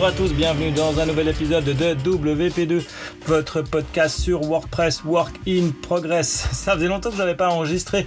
Bonjour 0.00 0.14
à 0.14 0.16
tous, 0.16 0.32
bienvenue 0.32 0.70
dans 0.70 0.98
un 0.98 1.04
nouvel 1.04 1.28
épisode 1.28 1.64
de 1.64 1.74
WP2, 1.74 2.82
votre 3.26 3.60
podcast 3.60 4.18
sur 4.18 4.40
WordPress 4.40 5.04
Work 5.04 5.36
in 5.46 5.72
Progress. 5.82 6.48
Ça 6.52 6.72
faisait 6.72 6.86
longtemps 6.86 7.10
que 7.10 7.16
je 7.16 7.20
n'avais 7.20 7.34
pas 7.34 7.50
enregistré 7.50 8.06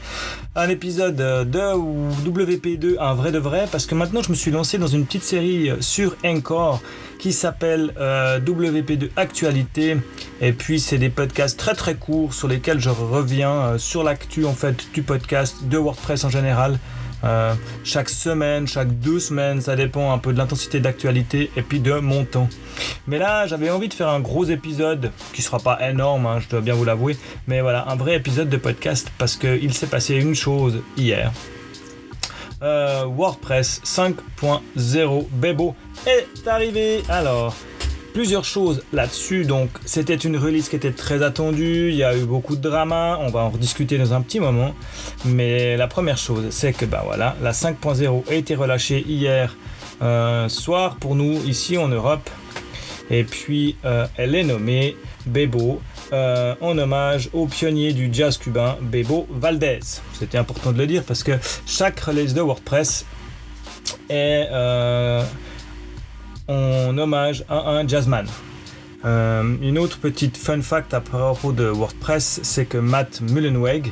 un 0.55 0.70
épisode 0.70 1.16
de 1.16 1.44
WP2, 1.44 2.95
un 3.00 3.14
vrai 3.14 3.32
de 3.32 3.38
vrai, 3.38 3.68
parce 3.71 3.86
que 3.86 3.94
maintenant 3.94 4.23
je 4.23 4.32
me 4.32 4.36
suis 4.36 4.50
lancé 4.50 4.80
dans 4.80 4.88
une 4.88 5.05
petite 5.05 5.21
série 5.21 5.70
sur 5.82 6.16
Encore 6.26 6.82
qui 7.20 7.32
s'appelle 7.32 7.94
euh, 8.00 8.39
WP2 8.39 9.12
Actualité. 9.16 9.98
Et 10.41 10.52
puis 10.52 10.80
c'est 10.80 10.98
des 10.98 11.09
podcasts 11.09 11.59
très 11.59 11.75
très 11.75 11.94
courts 11.94 12.34
sur 12.34 12.48
lesquels 12.48 12.80
je 12.80 12.89
reviens 12.89 13.52
euh, 13.52 13.78
sur 13.78 14.03
l'actu 14.03 14.45
en 14.45 14.53
fait 14.53 14.91
du 14.95 15.03
podcast, 15.03 15.58
de 15.66 15.78
WordPress 15.78 16.23
en 16.23 16.30
général. 16.31 16.80
Euh, 17.23 17.54
chaque 17.84 18.09
semaine, 18.09 18.68
chaque 18.68 19.00
deux 19.00 19.20
semaines, 19.20 19.62
ça 19.62 19.76
dépend 19.76 20.12
un 20.12 20.18
peu 20.18 20.34
de 20.34 20.38
l'intensité 20.38 20.80
d'actualité 20.80 21.52
et 21.55 21.62
puis 21.62 21.80
de 21.80 21.94
mon 21.94 22.26
temps. 22.26 22.50
Mais 23.08 23.18
là, 23.18 23.48
j'avais 23.48 23.70
envie 23.70 23.88
de 23.88 23.94
faire 23.94 24.09
un 24.09 24.20
gros 24.20 24.45
épisode 24.45 25.12
qui 25.34 25.41
sera 25.41 25.59
pas 25.59 25.80
énorme, 25.90 26.26
hein, 26.26 26.40
je 26.40 26.50
dois 26.50 26.62
bien 26.62 26.73
vous 26.73 26.86
l'avouer, 26.86 27.17
mais 27.48 27.62
voilà, 27.62 27.86
un 27.88 27.95
vrai 27.95 28.16
épisode 28.16 28.50
de 28.50 28.58
podcast 28.58 29.12
parce 29.17 29.38
qu'il 29.38 29.73
s'est 29.73 29.88
passé 29.88 30.16
une 30.16 30.36
chose 30.36 30.81
hier. 30.98 31.31
Euh, 32.62 33.05
WordPress 33.05 33.81
5.0 33.84 35.28
Bebo 35.31 35.76
est 36.08 36.48
arrivé. 36.48 37.03
Alors, 37.09 37.55
plusieurs 38.13 38.45
choses 38.45 38.84
là-dessus. 38.94 39.44
Donc, 39.44 39.70
c'était 39.85 40.16
une 40.16 40.38
release 40.38 40.69
qui 40.69 40.75
était 40.75 40.92
très 40.92 41.23
attendue. 41.23 41.89
Il 41.89 41.95
y 41.95 42.03
a 42.03 42.16
eu 42.16 42.23
beaucoup 42.23 42.56
de 42.56 42.61
drama. 42.61 43.17
On 43.22 43.30
va 43.30 43.42
en 43.42 43.50
rediscuter 43.50 43.97
dans 43.97 44.14
un 44.14 44.22
petit 44.22 44.39
moment. 44.39 44.73
Mais 45.25 45.75
la 45.75 45.88
première 45.88 46.17
chose, 46.17 46.45
c'est 46.52 46.73
que 46.73 46.86
bah 46.86 47.02
voilà, 47.06 47.36
la 47.41 47.52
5.0 47.52 48.30
a 48.30 48.34
été 48.34 48.56
relâchée 48.56 49.03
hier 49.08 49.58
euh, 50.02 50.47
soir 50.47 50.95
pour 50.97 51.16
nous 51.16 51.44
ici 51.45 51.78
en 51.78 51.88
Europe. 51.88 52.30
Et 53.09 53.23
puis, 53.23 53.75
euh, 53.84 54.06
elle 54.16 54.36
est 54.36 54.44
nommée 54.44 54.95
Bebo. 55.25 55.81
Euh, 56.11 56.53
en 56.61 56.78
hommage 56.78 57.30
au 57.34 57.47
pionnier 57.47 57.91
du 57.91 58.09
jazz 58.14 58.38
cubain 58.38 58.78
Bebo 58.81 59.25
Valdez. 59.31 59.80
C'était 60.14 60.38
important 60.38 60.72
de 60.72 60.78
le 60.78 60.86
dire 60.86 61.03
parce 61.03 61.23
que 61.23 61.31
chaque 61.66 62.00
release 62.02 62.36
de 62.36 62.41
WordPress 62.41 63.03
est 64.09 64.47
en 66.47 66.97
hommage 66.97 67.44
à 67.49 67.69
un 67.72 67.88
jazzman. 67.88 68.27
Euh, 69.05 69.55
une 69.61 69.77
autre 69.77 69.99
petite 69.99 70.38
fun 70.38 70.61
fact 70.61 70.94
à 70.94 71.02
propos 71.02 71.52
de 71.52 71.66
WordPress, 71.66 72.39
c'est 72.44 72.66
que 72.66 72.77
Matt 72.77 73.22
Mullenweg, 73.22 73.91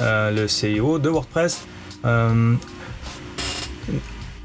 euh, 0.00 0.30
le 0.30 0.46
CEO 0.46 0.98
de 0.98 1.08
WordPress, 1.08 1.66
euh, 2.04 2.54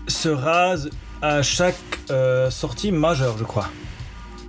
se 0.08 0.30
rase 0.30 0.90
à 1.22 1.42
chaque 1.42 1.76
sortie 2.50 2.92
majeure, 2.92 3.38
je 3.38 3.44
crois. 3.44 3.70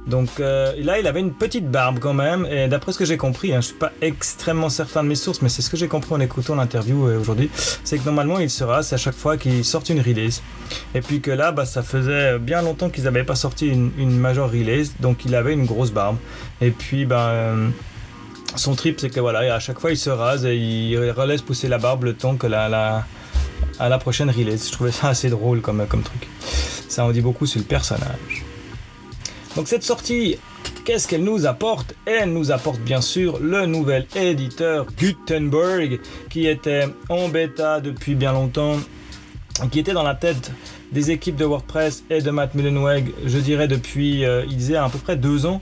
Donc 0.06 0.28
euh, 0.38 0.74
là, 0.78 0.98
il 0.98 1.06
avait 1.06 1.20
une 1.20 1.32
petite 1.32 1.70
barbe 1.70 1.98
quand 1.98 2.12
même, 2.12 2.46
et 2.46 2.68
d'après 2.68 2.92
ce 2.92 2.98
que 2.98 3.06
j'ai 3.06 3.16
compris, 3.16 3.54
hein, 3.54 3.60
je 3.62 3.68
suis 3.68 3.74
pas 3.74 3.92
extrêmement 4.02 4.68
certain 4.68 5.02
de 5.02 5.08
mes 5.08 5.14
sources, 5.14 5.40
mais 5.40 5.48
c'est 5.48 5.62
ce 5.62 5.70
que 5.70 5.78
j'ai 5.78 5.88
compris 5.88 6.12
en 6.14 6.20
écoutant 6.20 6.54
l'interview 6.56 7.08
euh, 7.08 7.18
aujourd'hui, 7.18 7.50
c'est 7.84 7.98
que 7.98 8.04
normalement 8.04 8.38
il 8.38 8.50
se 8.50 8.64
rase 8.64 8.92
à 8.92 8.98
chaque 8.98 9.14
fois 9.14 9.38
qu'il 9.38 9.64
sort 9.64 9.82
une 9.88 10.00
release. 10.00 10.42
Et 10.94 11.00
puis 11.00 11.20
que 11.20 11.30
là, 11.30 11.52
bah, 11.52 11.64
ça 11.64 11.82
faisait 11.82 12.38
bien 12.38 12.60
longtemps 12.60 12.90
qu'ils 12.90 13.04
n'avaient 13.04 13.24
pas 13.24 13.34
sorti 13.34 13.68
une, 13.68 13.92
une 13.96 14.16
major 14.18 14.50
release, 14.50 14.94
donc 15.00 15.24
il 15.24 15.34
avait 15.34 15.54
une 15.54 15.64
grosse 15.64 15.90
barbe. 15.90 16.16
Et 16.60 16.70
puis, 16.70 17.06
bah, 17.06 17.28
euh, 17.28 17.68
son 18.56 18.74
trip, 18.74 19.00
c'est 19.00 19.10
que 19.10 19.20
voilà, 19.20 19.54
à 19.54 19.58
chaque 19.58 19.80
fois 19.80 19.90
il 19.90 19.96
se 19.96 20.10
rase 20.10 20.44
et 20.44 20.54
il 20.54 20.98
relaisse 21.12 21.42
pousser 21.42 21.68
la 21.68 21.78
barbe 21.78 22.04
le 22.04 22.14
temps 22.14 22.36
que 22.36 22.46
la, 22.46 22.68
la, 22.68 23.06
à 23.78 23.88
la 23.88 23.98
prochaine 23.98 24.30
release. 24.30 24.66
Je 24.68 24.72
trouvais 24.72 24.92
ça 24.92 25.08
assez 25.08 25.30
drôle 25.30 25.62
comme, 25.62 25.86
comme 25.86 26.02
truc. 26.02 26.28
Ça 26.88 27.04
en 27.06 27.10
dit 27.10 27.22
beaucoup 27.22 27.46
sur 27.46 27.58
le 27.58 27.66
personnage. 27.66 28.44
Donc 29.56 29.68
cette 29.68 29.84
sortie, 29.84 30.36
qu'est-ce 30.84 31.06
qu'elle 31.06 31.22
nous 31.22 31.46
apporte? 31.46 31.94
Elle 32.06 32.32
nous 32.32 32.50
apporte 32.50 32.80
bien 32.80 33.00
sûr 33.00 33.38
le 33.40 33.66
nouvel 33.66 34.06
éditeur 34.16 34.86
Gutenberg 34.98 36.00
qui 36.28 36.46
était 36.46 36.88
en 37.08 37.28
bêta 37.28 37.80
depuis 37.80 38.16
bien 38.16 38.32
longtemps, 38.32 38.76
qui 39.70 39.78
était 39.78 39.92
dans 39.92 40.02
la 40.02 40.14
tête 40.14 40.50
des 40.90 41.10
équipes 41.10 41.36
de 41.36 41.44
WordPress 41.44 42.04
et 42.10 42.20
de 42.20 42.30
Matt 42.30 42.54
Mullenweg, 42.54 43.12
je 43.24 43.38
dirais 43.38 43.68
depuis, 43.68 44.24
euh, 44.24 44.44
il 44.48 44.56
disait 44.56 44.76
à 44.76 44.88
peu 44.88 44.98
près 44.98 45.16
deux 45.16 45.46
ans 45.46 45.60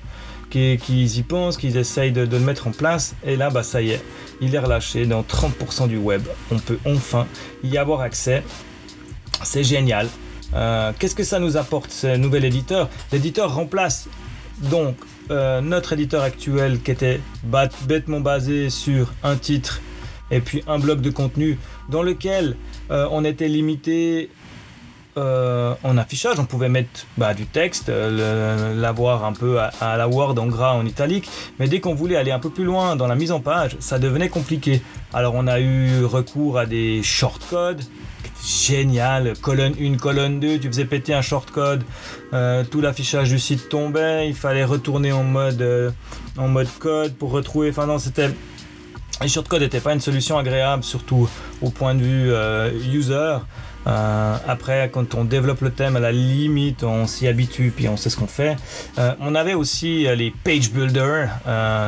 qu'ils 0.51 1.19
y 1.19 1.23
pensent, 1.23 1.57
qu'ils 1.57 1.79
essayent 1.79 2.13
de, 2.13 2.23
le 2.23 2.39
mettre 2.39 2.67
en 2.67 2.73
place. 2.73 3.15
Et 3.25 3.37
là, 3.37 3.49
bah, 3.49 3.63
ça 3.63 3.81
y 3.81 3.91
est, 3.93 4.05
il 4.43 4.55
est 4.55 4.59
relâché 4.59 5.07
dans 5.07 5.23
30% 5.23 5.89
du 5.89 5.97
web. 5.97 6.23
On 6.51 6.59
peut 6.59 6.79
enfin 6.87 7.27
y 7.65 7.79
avoir 7.79 8.03
accès. 8.03 8.43
C'est 9.43 9.65
génial. 9.65 10.09
Euh, 10.55 10.93
qu'est-ce 10.99 11.15
que 11.15 11.25
ça 11.25 11.39
nous 11.39 11.57
apporte, 11.57 11.91
ce 11.91 12.17
nouvel 12.17 12.45
éditeur? 12.45 12.89
L'éditeur 13.13 13.55
remplace 13.55 14.09
donc 14.71 14.97
euh, 15.31 15.61
notre 15.61 15.95
éditeur 15.95 16.23
actuel 16.23 16.81
qui 16.81 16.91
était 16.91 17.21
bêtement 17.87 18.21
basé 18.21 18.71
sur 18.71 19.13
un 19.23 19.37
titre 19.37 19.81
et 20.31 20.41
puis 20.41 20.63
un 20.67 20.79
bloc 20.79 21.01
de 21.01 21.11
contenu 21.11 21.59
dans 21.89 22.03
lequel 22.03 22.57
euh, 22.91 23.07
on 23.11 23.25
était 23.25 23.49
limité 23.49 24.31
en 25.17 25.99
affichage, 25.99 26.39
on 26.39 26.45
pouvait 26.45 26.69
mettre 26.69 27.07
bah, 27.17 27.35
du 27.35 27.47
texte, 27.47 27.89
l'avoir 27.89 29.25
un 29.25 29.33
peu 29.33 29.59
à, 29.61 29.97
la 29.97 30.09
Word 30.09 30.39
en 30.39 30.47
gras, 30.47 30.73
en 30.73 30.87
italique, 30.87 31.29
mais 31.59 31.69
dès 31.69 31.81
qu'on 31.81 31.95
voulait 31.95 32.17
aller 32.17 32.33
un 32.33 32.39
peu 32.39 32.51
plus 32.51 32.65
loin 32.65 32.97
dans 32.97 33.07
la 33.07 33.15
mise 33.15 33.33
en 33.33 33.41
page, 33.41 33.77
ça 33.81 33.99
devenait 33.99 34.29
compliqué. 34.29 34.83
Alors 35.13 35.35
on 35.35 35.47
a 35.47 35.61
eu 35.61 36.05
recours 36.05 36.59
à 36.59 36.67
des 36.67 37.03
shortcodes, 37.03 37.83
génial. 38.45 39.35
Colonne 39.41 39.75
1, 39.81 39.97
colonne 39.97 40.41
2, 40.41 40.59
tu 40.59 40.69
faisais 40.69 40.85
péter 40.85 41.15
un 41.15 41.23
shortcode, 41.23 41.85
euh, 42.33 42.65
tout 42.65 42.81
l'affichage 42.81 43.31
du 43.31 43.39
site 43.39 43.69
tombait, 43.69 44.29
il 44.29 44.35
fallait 44.35 44.65
retourner 44.65 45.13
en 45.13 45.25
mode, 45.25 45.63
euh, 45.63 45.91
en 46.37 46.49
mode 46.49 46.69
code 46.79 47.15
pour 47.15 47.31
retrouver. 47.31 47.71
Enfin, 47.71 47.87
non, 47.87 47.99
c'était. 47.99 48.31
Les 49.21 49.29
shortcodes 49.29 49.63
n'étaient 49.63 49.81
pas 49.81 49.93
une 49.93 50.01
solution 50.01 50.37
agréable, 50.37 50.83
surtout 50.83 51.29
au 51.61 51.71
point 51.71 51.95
de 51.95 52.03
vue 52.03 52.33
euh, 52.33 52.71
user. 52.93 53.39
Euh, 53.87 54.37
après, 54.47 54.91
quand 54.93 55.15
on 55.15 55.25
développe 55.25 55.61
le 55.61 55.71
thème, 55.71 55.97
à 55.97 56.01
la 56.01 56.13
limite, 56.13 56.85
on 56.85 57.07
s'y 57.07 57.27
habitue, 57.27 57.73
puis 57.75 57.89
on 57.89 57.97
sait 57.97 58.11
ce 58.11 58.17
qu'on 58.17 58.27
fait. 58.27 58.57
Euh, 58.99 59.15
on 59.21 59.35
avait 59.35 59.55
aussi 59.55 60.07
euh, 60.07 60.15
les 60.15 60.33
page 60.45 60.71
builders, 60.71 61.31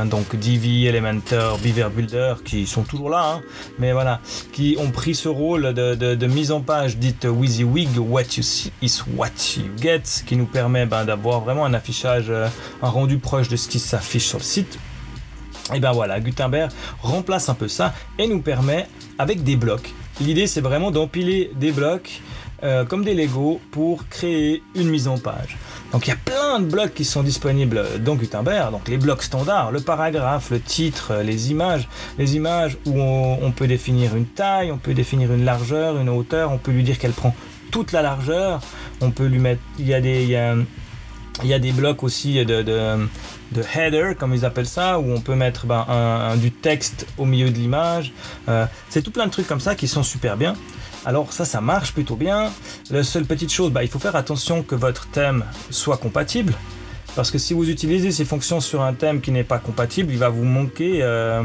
donc 0.07 0.37
Divi, 0.37 0.87
Elementor, 0.87 1.59
Beaver 1.59 1.89
Builder, 1.95 2.35
qui 2.45 2.67
sont 2.67 2.83
toujours 2.83 3.11
là, 3.11 3.35
hein, 3.35 3.43
mais 3.79 3.93
voilà, 3.93 4.21
qui 4.53 4.77
ont 4.79 4.91
pris 4.91 5.15
ce 5.15 5.29
rôle 5.29 5.73
de, 5.75 6.27
mise 6.27 6.51
en 6.51 6.61
page 6.61 6.97
dite 6.97 7.27
WYSIWYG, 7.27 7.99
What 7.99 8.23
you 8.37 8.43
see 8.43 8.73
is 8.83 9.03
what 9.17 9.29
you 9.57 9.65
get, 9.81 10.03
qui 10.27 10.37
nous 10.37 10.47
permet 10.47 10.87
ben, 10.87 11.05
d'avoir 11.05 11.41
vraiment 11.41 11.65
un 11.65 11.75
affichage, 11.75 12.31
un 12.31 12.89
rendu 12.89 13.19
proche 13.19 13.49
de 13.49 13.57
ce 13.57 13.69
qui 13.69 13.79
s'affiche 13.79 14.27
sur 14.27 14.39
le 14.39 14.45
site. 14.45 14.79
Et 15.73 15.81
ben 15.81 15.93
voilà, 15.93 16.21
Gutenberg 16.21 16.71
remplace 17.01 17.49
un 17.49 17.55
peu 17.55 17.69
ça 17.69 17.95
et 18.19 18.27
nous 18.27 18.41
permet, 18.41 18.87
avec 19.19 19.45
des 19.45 19.57
blocs, 19.57 19.95
L'idée, 20.21 20.47
c'est 20.47 20.61
vraiment 20.61 20.91
d'empiler 20.91 21.51
des 21.57 21.73
blocs 21.73 22.21
euh, 22.63 22.85
comme 22.85 23.05
des 23.05 23.15
Lego 23.15 23.61
pour 23.73 24.09
créer 24.09 24.63
une 24.75 24.89
mise 24.89 25.07
en 25.07 25.19
page. 25.19 25.59
Donc 25.93 26.07
il 26.07 26.11
y 26.11 26.13
a 26.13 26.17
plein 26.17 26.61
de 26.61 26.65
blocs 26.65 26.95
qui 26.95 27.05
sont 27.05 27.23
disponibles 27.23 27.83
dans 28.01 28.15
Gutenberg, 28.15 28.71
donc 28.71 28.89
les 28.89 28.97
blocs 28.97 29.23
standards, 29.23 29.71
le 29.71 29.81
paragraphe, 29.81 30.51
le 30.51 30.61
titre, 30.61 31.21
les 31.23 31.51
images, 31.51 31.89
les 32.17 32.37
images 32.37 32.79
où 32.87 32.99
on, 32.99 33.53
peut 33.53 33.67
définir 33.67 34.17
une 34.17 34.25
taille, 34.25 34.73
on 34.73 34.79
peut 34.79 34.95
définir 34.95 35.33
une 35.33 35.45
largeur, 35.45 35.99
une 35.99 36.09
hauteur, 36.09 36.53
on 36.53 36.59
peut 36.59 36.71
lui 36.71 36.85
dire 36.85 36.99
qu'elle 36.99 37.13
prend 37.13 37.35
toute 37.71 37.93
la 37.93 38.03
largeur, 38.03 38.61
on 39.01 39.11
peut 39.11 39.27
lui 39.27 39.41
mettre, 39.41 39.61
il 39.79 39.87
y 39.87 39.95
a 39.95 40.01
des, 40.01 41.73
blocs 41.73 42.03
aussi 42.03 42.45
de, 42.45 43.09
header, 43.63 44.15
comme 44.19 44.35
ils 44.35 44.45
appellent 44.45 44.67
ça, 44.67 44.99
où 44.99 45.13
on 45.13 45.21
peut 45.21 45.35
mettre 45.35 45.67
ben, 45.67 46.37
du 46.37 46.51
texte 46.51 47.07
au 47.19 47.25
milieu 47.25 47.51
de 47.51 47.55
l'image. 47.57 48.13
Euh, 48.49 48.67
c'est 48.89 49.03
tout 49.03 49.11
plein 49.11 49.27
de 49.27 49.31
trucs 49.31 49.47
comme 49.47 49.61
ça 49.61 49.75
qui 49.75 49.89
sont 49.89 50.03
super 50.03 50.37
bien. 50.37 50.55
Alors 51.05 51.33
ça, 51.33 51.45
ça 51.45 51.61
marche 51.61 51.93
plutôt 51.93 52.17
bien. 52.17 52.51
La 52.91 53.05
seule 53.05 53.25
petite 53.25 53.53
chose, 53.53 53.71
bah, 53.71 53.83
il 53.83 53.89
faut 53.89 53.99
faire 53.99 54.17
attention 54.17 54.63
que 54.63 54.75
votre 54.75 55.09
thème 55.09 55.45
soit 55.71 55.99
compatible. 55.99 56.55
Parce 57.15 57.31
que 57.31 57.39
si 57.39 57.55
vous 57.55 57.71
utilisez 57.71 58.11
ces 58.11 58.25
fonctions 58.25 58.61
sur 58.61 58.83
un 58.83 58.93
thème 58.93 59.21
qui 59.21 59.31
n'est 59.31 59.45
pas 59.45 59.59
compatible, 59.59 60.13
il 60.13 60.19
va 60.19 60.31
vous 60.31 60.45
manquer, 60.45 61.01
euh, 61.03 61.43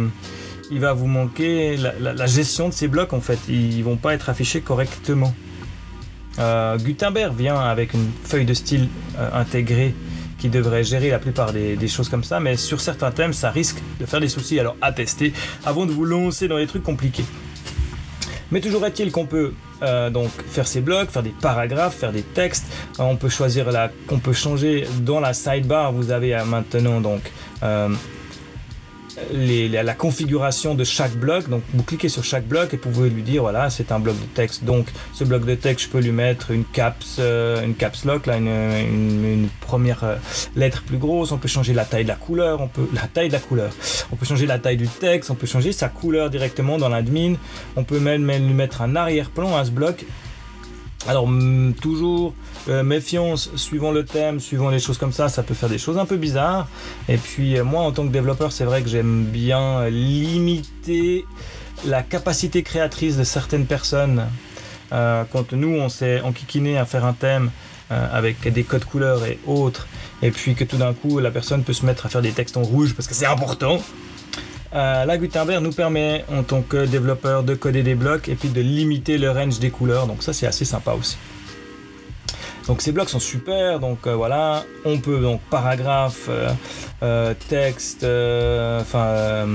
il 0.71 0.79
va 0.79 0.93
vous 0.93 1.07
manquer 1.07 1.77
la, 1.77 2.25
gestion 2.25 2.69
de 2.69 2.73
ces 2.73 2.87
blocs 2.87 3.13
en 3.13 3.21
fait. 3.21 3.39
Ils 3.49 3.83
vont 3.83 3.97
pas 3.97 4.13
être 4.13 4.29
affichés 4.29 4.61
correctement. 4.61 5.33
Euh, 6.39 6.77
Gutenberg 6.77 7.35
vient 7.35 7.59
avec 7.59 7.93
une 7.93 8.09
feuille 8.23 8.45
de 8.45 8.53
style 8.53 8.87
intégrée 9.33 9.93
qui 10.39 10.49
devrait 10.49 10.83
gérer 10.83 11.09
la 11.09 11.19
plupart 11.19 11.53
des, 11.53 11.87
choses 11.87 12.09
comme 12.09 12.23
ça, 12.23 12.39
mais 12.39 12.55
sur 12.55 12.81
certains 12.81 13.11
thèmes, 13.11 13.33
ça 13.33 13.51
risque 13.51 13.77
de 13.99 14.05
faire 14.05 14.19
des 14.19 14.29
soucis. 14.29 14.59
Alors 14.59 14.75
à 14.81 14.91
tester 14.91 15.33
avant 15.65 15.85
de 15.85 15.91
vous 15.91 16.05
lancer 16.05 16.47
dans 16.47 16.57
les 16.57 16.67
trucs 16.67 16.83
compliqués. 16.83 17.25
Mais 18.51 18.61
toujours 18.61 18.85
est-il 18.85 19.11
qu'on 19.11 19.25
peut 19.25 19.53
euh, 19.83 20.09
donc 20.09 20.29
faire 20.47 20.67
ces 20.67 20.81
blocs, 20.81 21.09
faire 21.09 21.23
des 21.23 21.33
paragraphes, 21.41 21.95
faire 21.95 22.11
des 22.11 22.23
textes. 22.23 22.65
on 22.97 23.15
peut 23.15 23.29
choisir 23.29 23.71
la, 23.71 23.91
qu'on 24.07 24.19
peut 24.19 24.33
changer 24.33 24.87
dans 25.01 25.19
la 25.19 25.33
sidebar. 25.33 25.91
Vous 25.93 26.11
avez 26.11 26.35
maintenant 26.45 26.99
donc 26.99 27.21
la 29.33 29.93
configuration 29.93 30.75
de 30.75 30.83
chaque 30.83 31.13
bloc. 31.13 31.49
Donc 31.49 31.63
vous 31.73 31.83
cliquez 31.83 32.09
sur 32.09 32.23
chaque 32.23 32.45
bloc 32.45 32.73
et 32.73 32.77
vous 32.77 32.89
pouvez 32.89 33.09
lui 33.09 33.21
dire 33.21 33.41
voilà 33.41 33.69
c'est 33.69 33.91
un 33.91 33.99
bloc 33.99 34.19
de 34.19 34.25
texte. 34.25 34.63
Donc 34.63 34.87
ce 35.13 35.23
bloc 35.23 35.45
de 35.45 35.55
texte 35.55 35.85
je 35.85 35.91
peux 35.91 35.99
lui 35.99 36.11
mettre 36.11 36.51
une 36.51 36.65
caps, 36.65 37.17
euh, 37.19 37.63
une 37.63 37.75
caps 37.75 38.05
lock, 38.05 38.25
là, 38.25 38.37
une, 38.37 39.49
première 39.61 40.03
euh, 40.03 40.15
lettre 40.55 40.83
plus 40.83 40.97
grosse. 40.97 41.31
On 41.31 41.37
peut 41.37 41.47
changer 41.47 41.73
la 41.73 41.85
taille 41.85 42.03
de 42.03 42.09
la 42.09 42.15
couleur, 42.15 42.61
on 42.61 42.67
peut 42.67 42.87
la 42.93 43.07
taille 43.07 43.27
de 43.27 43.33
la 43.33 43.39
couleur. 43.39 43.71
On 44.11 44.15
peut 44.15 44.25
changer 44.25 44.45
la 44.45 44.59
taille 44.59 44.77
du 44.77 44.87
texte, 44.87 45.29
on 45.29 45.35
peut 45.35 45.47
changer 45.47 45.71
sa 45.71 45.89
couleur 45.89 46.29
directement 46.29 46.77
dans 46.77 46.89
l'admin. 46.89 47.35
On 47.75 47.83
peut 47.83 47.99
même, 47.99 48.23
même 48.23 48.47
lui 48.47 48.53
mettre 48.53 48.81
un 48.81 48.95
arrière-plan 48.95 49.55
à 49.55 49.65
ce 49.65 49.71
bloc 49.71 50.05
alors 51.07 51.27
toujours 51.81 52.33
euh, 52.67 52.83
méfiance, 52.83 53.49
suivant 53.55 53.91
le 53.91 54.03
thème, 54.03 54.39
suivant 54.39 54.69
les 54.69 54.79
choses 54.79 54.97
comme 54.97 55.13
ça, 55.13 55.29
ça 55.29 55.43
peut 55.43 55.53
faire 55.53 55.69
des 55.69 55.77
choses 55.77 55.97
un 55.97 56.05
peu 56.05 56.17
bizarres. 56.17 56.67
Et 57.07 57.17
puis 57.17 57.57
euh, 57.57 57.63
moi 57.63 57.81
en 57.83 57.91
tant 57.91 58.05
que 58.05 58.11
développeur, 58.11 58.51
c'est 58.51 58.65
vrai 58.65 58.81
que 58.81 58.89
j'aime 58.89 59.23
bien 59.23 59.87
limiter 59.89 61.25
la 61.85 62.03
capacité 62.03 62.63
créatrice 62.63 63.17
de 63.17 63.23
certaines 63.23 63.65
personnes. 63.65 64.25
Euh, 64.91 65.23
quand 65.31 65.53
nous 65.53 65.75
on 65.77 65.87
s'est 65.87 66.21
enquiquiné 66.21 66.77
à 66.77 66.85
faire 66.85 67.05
un 67.05 67.13
thème 67.13 67.51
avec 67.91 68.47
des 68.53 68.63
codes 68.63 68.85
couleurs 68.85 69.25
et 69.25 69.39
autres, 69.47 69.87
et 70.21 70.29
puis 70.29 70.53
que 70.53 70.63
tout 70.63 70.77
d'un 70.77 70.93
coup 70.93 71.17
la 71.17 71.31
personne 71.31 71.63
peut 71.63 71.73
se 71.73 71.83
mettre 71.87 72.05
à 72.05 72.09
faire 72.09 72.21
des 72.21 72.33
textes 72.33 72.55
en 72.55 72.61
rouge 72.61 72.93
parce 72.93 73.07
que 73.07 73.15
c'est 73.15 73.25
important. 73.25 73.81
Euh, 74.73 75.05
la 75.05 75.17
Gutenberg 75.17 75.63
nous 75.63 75.71
permet 75.71 76.23
en 76.31 76.43
tant 76.43 76.61
que 76.61 76.85
développeur 76.85 77.43
de 77.43 77.55
coder 77.55 77.81
des 77.81 77.95
blocs 77.95 78.29
et 78.29 78.35
puis 78.35 78.49
de 78.49 78.61
limiter 78.61 79.17
le 79.17 79.31
range 79.31 79.59
des 79.59 79.71
couleurs. 79.71 80.05
Donc 80.07 80.21
ça 80.21 80.33
c'est 80.33 80.45
assez 80.45 80.65
sympa 80.65 80.93
aussi. 80.93 81.17
Donc 82.67 82.81
ces 82.81 82.91
blocs 82.91 83.09
sont 83.09 83.19
super. 83.19 83.79
Donc 83.79 84.05
euh, 84.05 84.13
voilà, 84.13 84.63
on 84.85 84.99
peut 84.99 85.19
donc 85.21 85.41
paragraphe, 85.49 86.29
euh, 87.01 87.33
texte, 87.47 88.03
enfin 88.03 89.47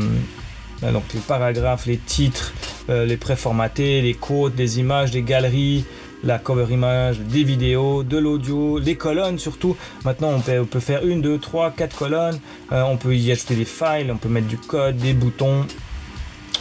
donc 0.82 1.05
les 1.14 1.20
paragraphes, 1.20 1.87
les 1.87 1.96
titres, 1.96 2.52
les 2.88 3.16
préformatés, 3.16 4.02
les 4.02 4.14
codes, 4.14 4.55
des 4.55 4.81
images, 4.81 5.12
des 5.12 5.22
galeries, 5.22 5.84
la 6.25 6.38
cover 6.38 6.73
image, 6.73 7.21
des 7.21 7.44
vidéos, 7.44 8.03
de 8.03 8.19
l'audio, 8.19 8.81
des 8.81 8.97
colonnes 8.97 9.38
surtout. 9.38 9.76
Maintenant, 10.05 10.32
on 10.35 10.65
peut, 10.65 10.81
faire 10.81 11.06
une, 11.06 11.21
deux, 11.21 11.38
trois, 11.38 11.71
quatre 11.71 11.97
colonnes. 11.97 12.41
Euh, 12.73 12.82
on 12.82 12.97
peut 12.97 13.15
y 13.15 13.31
ajouter 13.31 13.55
des 13.55 13.65
files, 13.65 14.11
on 14.11 14.17
peut 14.17 14.29
mettre 14.29 14.49
du 14.49 14.59
code, 14.59 14.97
des 14.97 15.12
boutons. 15.12 15.67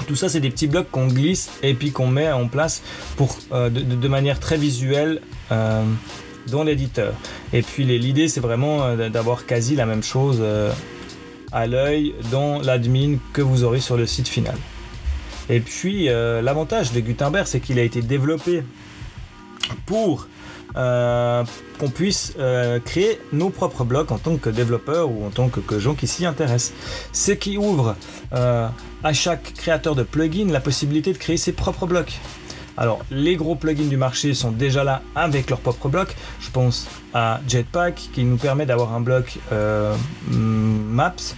Tout 0.08 0.16
ça, 0.16 0.28
c'est 0.28 0.40
des 0.40 0.50
petits 0.50 0.68
blocs 0.68 0.90
qu'on 0.92 1.08
glisse 1.08 1.50
et 1.62 1.74
puis 1.74 1.92
qu'on 1.92 2.08
met 2.08 2.32
en 2.32 2.48
place 2.48 2.82
pour, 3.16 3.38
euh, 3.52 3.70
de, 3.70 4.08
manière 4.08 4.40
très 4.40 4.58
visuelle 4.58 5.22
euh, 5.52 5.84
dans 6.48 6.64
l'éditeur. 6.64 7.14
Et 7.54 7.62
puis 7.62 7.86
l'idée, 7.86 8.28
c'est 8.28 8.42
vraiment 8.42 8.96
d'avoir 8.96 9.46
quasi 9.46 9.76
la 9.76 9.86
même 9.86 10.04
chose 10.04 10.44
à 11.52 11.68
l'œil 11.68 12.16
dans 12.32 12.60
l'admin 12.60 13.18
que 13.32 13.42
vous 13.42 13.64
aurez 13.64 13.80
sur 13.80 13.96
le 13.96 14.08
site 14.08 14.28
final. 14.28 14.58
Et 15.50 15.60
puis 15.60 16.06
l'avantage 16.06 16.92
de 16.92 17.00
Gutenberg, 17.00 17.46
c'est 17.46 17.60
qu'il 17.60 17.78
a 17.80 17.84
été 17.84 18.02
développé 18.02 18.64
pour 19.86 20.28
euh, 20.76 21.44
qu'on 21.78 21.90
puisse 21.90 22.34
euh, 22.40 22.80
créer 22.80 23.20
nos 23.32 23.50
propres 23.50 23.84
blocs 23.84 24.12
en 24.12 24.18
tant 24.18 24.38
que 24.38 24.50
développeur 24.50 25.12
ou 25.12 25.24
en 25.26 25.30
tant 25.30 25.48
que, 25.48 25.80
gens 25.80 25.94
qui 25.94 26.08
s'y 26.08 26.26
intéressent. 26.26 26.74
Ce 27.12 27.32
qui 27.32 27.58
ouvre 27.58 27.96
euh, 28.34 28.68
à 29.04 29.14
chaque 29.14 29.54
créateur 29.54 29.94
de 29.94 30.02
plugins 30.02 30.52
la 30.52 30.60
possibilité 30.60 31.14
de 31.14 31.18
créer 31.20 31.38
ses 31.38 31.52
propres 31.52 31.86
blocs. 31.86 32.20
Alors, 32.76 33.06
les 33.12 33.36
gros 33.36 33.54
plugins 33.54 33.88
du 33.88 33.98
marché 33.98 34.34
sont 34.34 34.50
déjà 34.50 34.84
là 34.84 35.04
avec 35.14 35.52
leurs 35.52 35.60
propres 35.60 35.90
blocs. 35.90 36.16
Je 36.40 36.50
pense 36.50 36.88
à 37.14 37.40
Jetpack 37.48 38.10
qui 38.12 38.24
nous 38.24 38.38
permet 38.38 38.66
d'avoir 38.66 38.94
un 38.94 39.02
bloc 39.02 39.38
Maps 40.32 41.36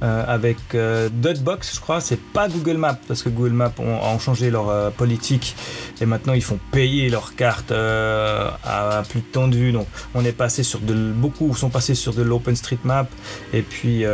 euh, 0.00 0.24
avec 0.28 0.58
euh, 0.74 1.08
Dotbox, 1.12 1.74
je 1.74 1.80
crois. 1.80 2.00
C'est 2.00 2.20
pas 2.20 2.48
Google 2.48 2.76
Maps 2.76 2.98
parce 3.08 3.24
que 3.24 3.28
Google 3.28 3.52
Maps 3.52 3.72
ont, 3.78 4.18
changé 4.20 4.48
leur 4.48 4.68
euh, 4.68 4.90
politique 4.90 5.56
et 6.00 6.06
maintenant 6.06 6.34
ils 6.34 6.42
font 6.42 6.58
payer 6.70 7.08
leurs 7.08 7.34
cartes 7.34 7.72
à, 7.72 9.02
plus 9.08 9.22
tendu. 9.22 9.72
Donc 9.72 9.88
on 10.14 10.24
est 10.24 10.32
passé 10.32 10.62
sur 10.62 10.78
de 10.78 10.94
beaucoup 10.94 11.54
sont 11.56 11.70
passés 11.70 11.96
sur 11.96 12.14
de 12.14 12.22
l'OpenStreetMap 12.22 13.10
et 13.52 13.62
puis 13.62 14.04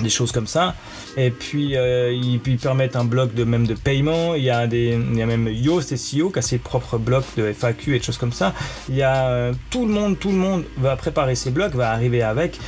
des 0.00 0.08
choses 0.08 0.30
comme 0.30 0.46
ça. 0.46 0.76
Et 1.16 1.30
puis 1.30 1.74
ils, 1.74 2.58
permettent 2.62 2.94
un 2.94 3.04
bloc 3.04 3.34
de 3.34 3.42
même 3.42 3.66
de 3.66 3.74
paiement. 3.74 4.34
Il 4.34 4.44
y 4.44 4.50
a 4.50 4.68
des, 4.68 4.96
il 5.10 5.18
y 5.18 5.22
a 5.22 5.26
même 5.26 5.48
Yoast 5.48 5.96
SEO 5.96 6.30
qui 6.30 6.38
a 6.38 6.42
ses 6.42 6.58
propres 6.58 6.98
blocs 6.98 7.26
de 7.36 7.52
FAQ 7.52 7.96
et 7.96 7.98
des 7.98 8.04
choses 8.04 8.18
comme 8.18 8.32
ça. 8.32 8.54
Il 8.88 8.94
y 8.94 9.02
a 9.02 9.50
tout 9.70 9.84
le 9.84 9.92
monde, 9.92 10.18
tout 10.18 10.30
le 10.30 10.38
monde 10.38 10.64
va 10.78 10.94
préparer 10.94 11.34
ses 11.34 11.50
blocs, 11.50 11.74
va 11.74 11.90
arriver 11.90 12.22
avec 12.22 12.58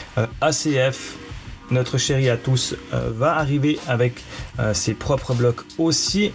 ACF, 0.40 1.16
notre 1.72 1.98
chéri 1.98 2.28
à 2.28 2.36
tous 2.36 2.76
euh, 2.92 3.10
va 3.12 3.36
arriver 3.36 3.78
avec 3.88 4.22
euh, 4.60 4.74
ses 4.74 4.94
propres 4.94 5.34
blocs 5.34 5.62
aussi. 5.78 6.32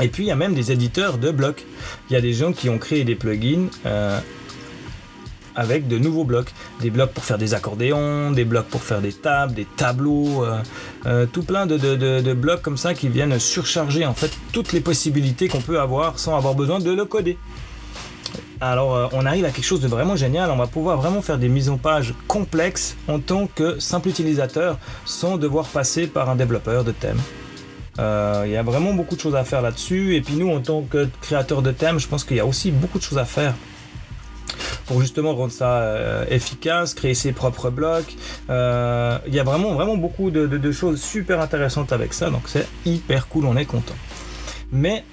Et 0.00 0.08
puis 0.08 0.24
il 0.24 0.26
y 0.26 0.30
a 0.30 0.36
même 0.36 0.54
des 0.54 0.72
éditeurs 0.72 1.18
de 1.18 1.30
blocs. 1.30 1.64
Il 2.10 2.12
y 2.12 2.16
a 2.16 2.20
des 2.20 2.34
gens 2.34 2.52
qui 2.52 2.68
ont 2.68 2.78
créé 2.78 3.04
des 3.04 3.14
plugins 3.14 3.68
euh, 3.86 4.20
avec 5.54 5.88
de 5.88 5.98
nouveaux 5.98 6.24
blocs. 6.24 6.52
Des 6.80 6.90
blocs 6.90 7.12
pour 7.12 7.24
faire 7.24 7.38
des 7.38 7.54
accordéons, 7.54 8.30
des 8.30 8.44
blocs 8.44 8.66
pour 8.66 8.82
faire 8.82 9.00
des 9.00 9.14
tables, 9.14 9.54
des 9.54 9.64
tableaux, 9.64 10.44
tout 11.32 11.42
plein 11.42 11.64
de, 11.64 12.32
blocs 12.34 12.60
comme 12.60 12.76
ça 12.76 12.92
qui 12.92 13.08
viennent 13.08 13.38
surcharger 13.38 14.04
en 14.04 14.12
fait 14.12 14.30
toutes 14.52 14.74
les 14.74 14.80
possibilités 14.80 15.48
qu'on 15.48 15.62
peut 15.62 15.80
avoir 15.80 16.18
sans 16.18 16.36
avoir 16.36 16.54
besoin 16.54 16.78
de 16.78 16.90
le 16.90 17.06
coder. 17.06 17.38
Alors 18.60 18.94
euh, 18.94 19.06
on 19.12 19.26
arrive 19.26 19.44
à 19.44 19.50
quelque 19.50 19.64
chose 19.64 19.80
de 19.80 19.88
vraiment 19.88 20.16
génial, 20.16 20.50
on 20.50 20.56
va 20.56 20.66
pouvoir 20.66 20.96
vraiment 20.96 21.20
faire 21.20 21.36
des 21.36 21.48
mises 21.48 21.68
en 21.68 21.76
page 21.76 22.14
complexes 22.26 22.96
en 23.06 23.18
tant 23.18 23.46
que 23.46 23.78
simple 23.78 24.08
utilisateur 24.08 24.78
sans 25.04 25.36
devoir 25.36 25.66
passer 25.66 26.06
par 26.06 26.30
un 26.30 26.36
développeur 26.36 26.82
de 26.82 26.92
thème. 26.92 27.18
Euh, 27.98 28.44
il 28.46 28.52
y 28.52 28.56
a 28.56 28.62
vraiment 28.62 28.94
beaucoup 28.94 29.14
de 29.14 29.20
choses 29.20 29.36
à 29.36 29.44
faire 29.44 29.60
là-dessus 29.60 30.16
et 30.16 30.22
puis 30.22 30.34
nous 30.34 30.50
en 30.50 30.60
tant 30.60 30.82
que 30.82 31.08
créateur 31.20 31.60
de 31.60 31.70
thème, 31.70 31.98
je 31.98 32.08
pense 32.08 32.24
qu'il 32.24 32.38
y 32.38 32.40
a 32.40 32.46
aussi 32.46 32.70
beaucoup 32.70 32.98
de 32.98 33.02
choses 33.02 33.18
à 33.18 33.26
faire 33.26 33.54
pour 34.86 35.00
justement 35.02 35.34
rendre 35.34 35.52
ça 35.52 35.80
euh, 35.80 36.24
efficace, 36.30 36.94
créer 36.94 37.14
ses 37.14 37.32
propres 37.32 37.68
blocs. 37.68 38.16
Il 38.48 39.34
y 39.34 39.38
a 39.38 39.44
vraiment, 39.44 39.74
vraiment 39.74 39.96
beaucoup 39.98 40.30
de, 40.30 40.72
choses 40.72 41.02
super 41.02 41.40
intéressantes 41.40 41.92
avec 41.92 42.14
ça, 42.14 42.30
donc 42.30 42.42
c'est 42.46 42.66
hyper 42.86 43.28
cool, 43.28 43.44
on 43.44 43.56
est 43.56 43.66
content. 43.66 43.96
Mais 44.72 45.04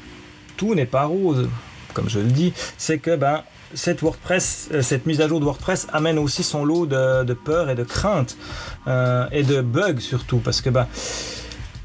tout 0.55 0.75
n'est 0.75 0.85
pas 0.85 1.05
rose 1.05 1.49
comme 1.93 2.09
je 2.09 2.19
le 2.19 2.29
dis, 2.29 2.53
c'est 2.77 2.97
que 2.97 3.15
ben, 3.15 3.43
cette 3.73 4.01
WordPress, 4.01 4.69
euh, 4.73 4.81
cette 4.81 5.05
mise 5.05 5.21
à 5.21 5.27
jour 5.27 5.39
de 5.39 5.45
WordPress 5.45 5.87
amène 5.91 6.19
aussi 6.19 6.43
son 6.43 6.65
lot 6.65 6.85
de, 6.85 7.33
peur 7.33 7.69
et 7.69 7.75
de 7.75 7.83
crainte 7.83 8.37
euh, 8.87 9.25
et 9.31 9.43
de 9.43 9.61
bugs 9.61 9.99
surtout 9.99 10.37
parce 10.37 10.61
que 10.61 10.69
ben, 10.69 10.87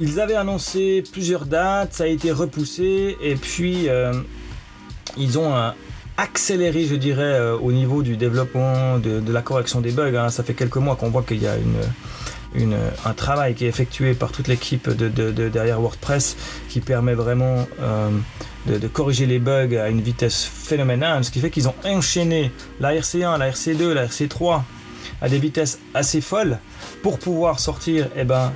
ils 0.00 0.20
avaient 0.20 0.34
annoncé 0.34 1.02
plusieurs 1.12 1.46
dates, 1.46 1.94
ça 1.94 2.04
a 2.04 2.06
été 2.06 2.30
repoussé 2.30 3.16
et 3.22 3.34
puis 3.34 3.88
euh, 3.88 4.12
ils 5.16 5.38
ont 5.38 5.54
accéléré, 6.16 6.84
je 6.84 6.94
dirais, 6.94 7.40
au 7.60 7.72
niveau 7.72 8.02
du 8.02 8.16
développement, 8.16 8.98
de, 8.98 9.32
la 9.32 9.42
correction 9.42 9.80
des 9.80 9.90
bugs. 9.90 10.14
Hein. 10.14 10.30
Ça 10.30 10.44
fait 10.44 10.54
quelques 10.54 10.76
mois 10.76 10.94
qu'on 10.94 11.10
voit 11.10 11.22
qu'il 11.22 11.42
y 11.42 11.46
a 11.46 11.56
une, 11.56 11.80
un 12.56 13.14
travail 13.14 13.54
qui 13.54 13.66
est 13.66 13.68
effectué 13.68 14.14
par 14.14 14.32
toute 14.32 14.48
l'équipe 14.48 14.88
de, 14.88 15.48
derrière 15.48 15.80
WordPress 15.80 16.36
qui 16.68 16.80
permet 16.80 17.14
vraiment 17.14 17.66
de, 18.66 18.88
corriger 18.88 19.26
les 19.26 19.38
bugs 19.38 19.76
à 19.78 19.88
une 19.88 20.00
vitesse 20.00 20.44
phénoménale, 20.44 21.24
ce 21.24 21.30
qui 21.30 21.40
fait 21.40 21.50
qu'ils 21.50 21.68
ont 21.68 21.74
enchaîné 21.84 22.50
la 22.80 22.94
RC1, 22.94 23.38
la 23.38 23.50
RC2, 23.50 23.92
la 23.92 24.06
RC3 24.06 24.62
à 25.20 25.28
des 25.28 25.38
vitesses 25.38 25.78
assez 25.94 26.20
folles. 26.20 26.58
Pour 27.02 27.18
pouvoir 27.18 27.60
sortir 27.60 28.08
eh 28.16 28.24
ben, 28.24 28.52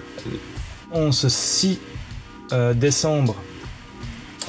on 0.92 1.12
ce 1.12 1.28
6 1.28 1.78
euh, 2.52 2.74
décembre 2.74 3.36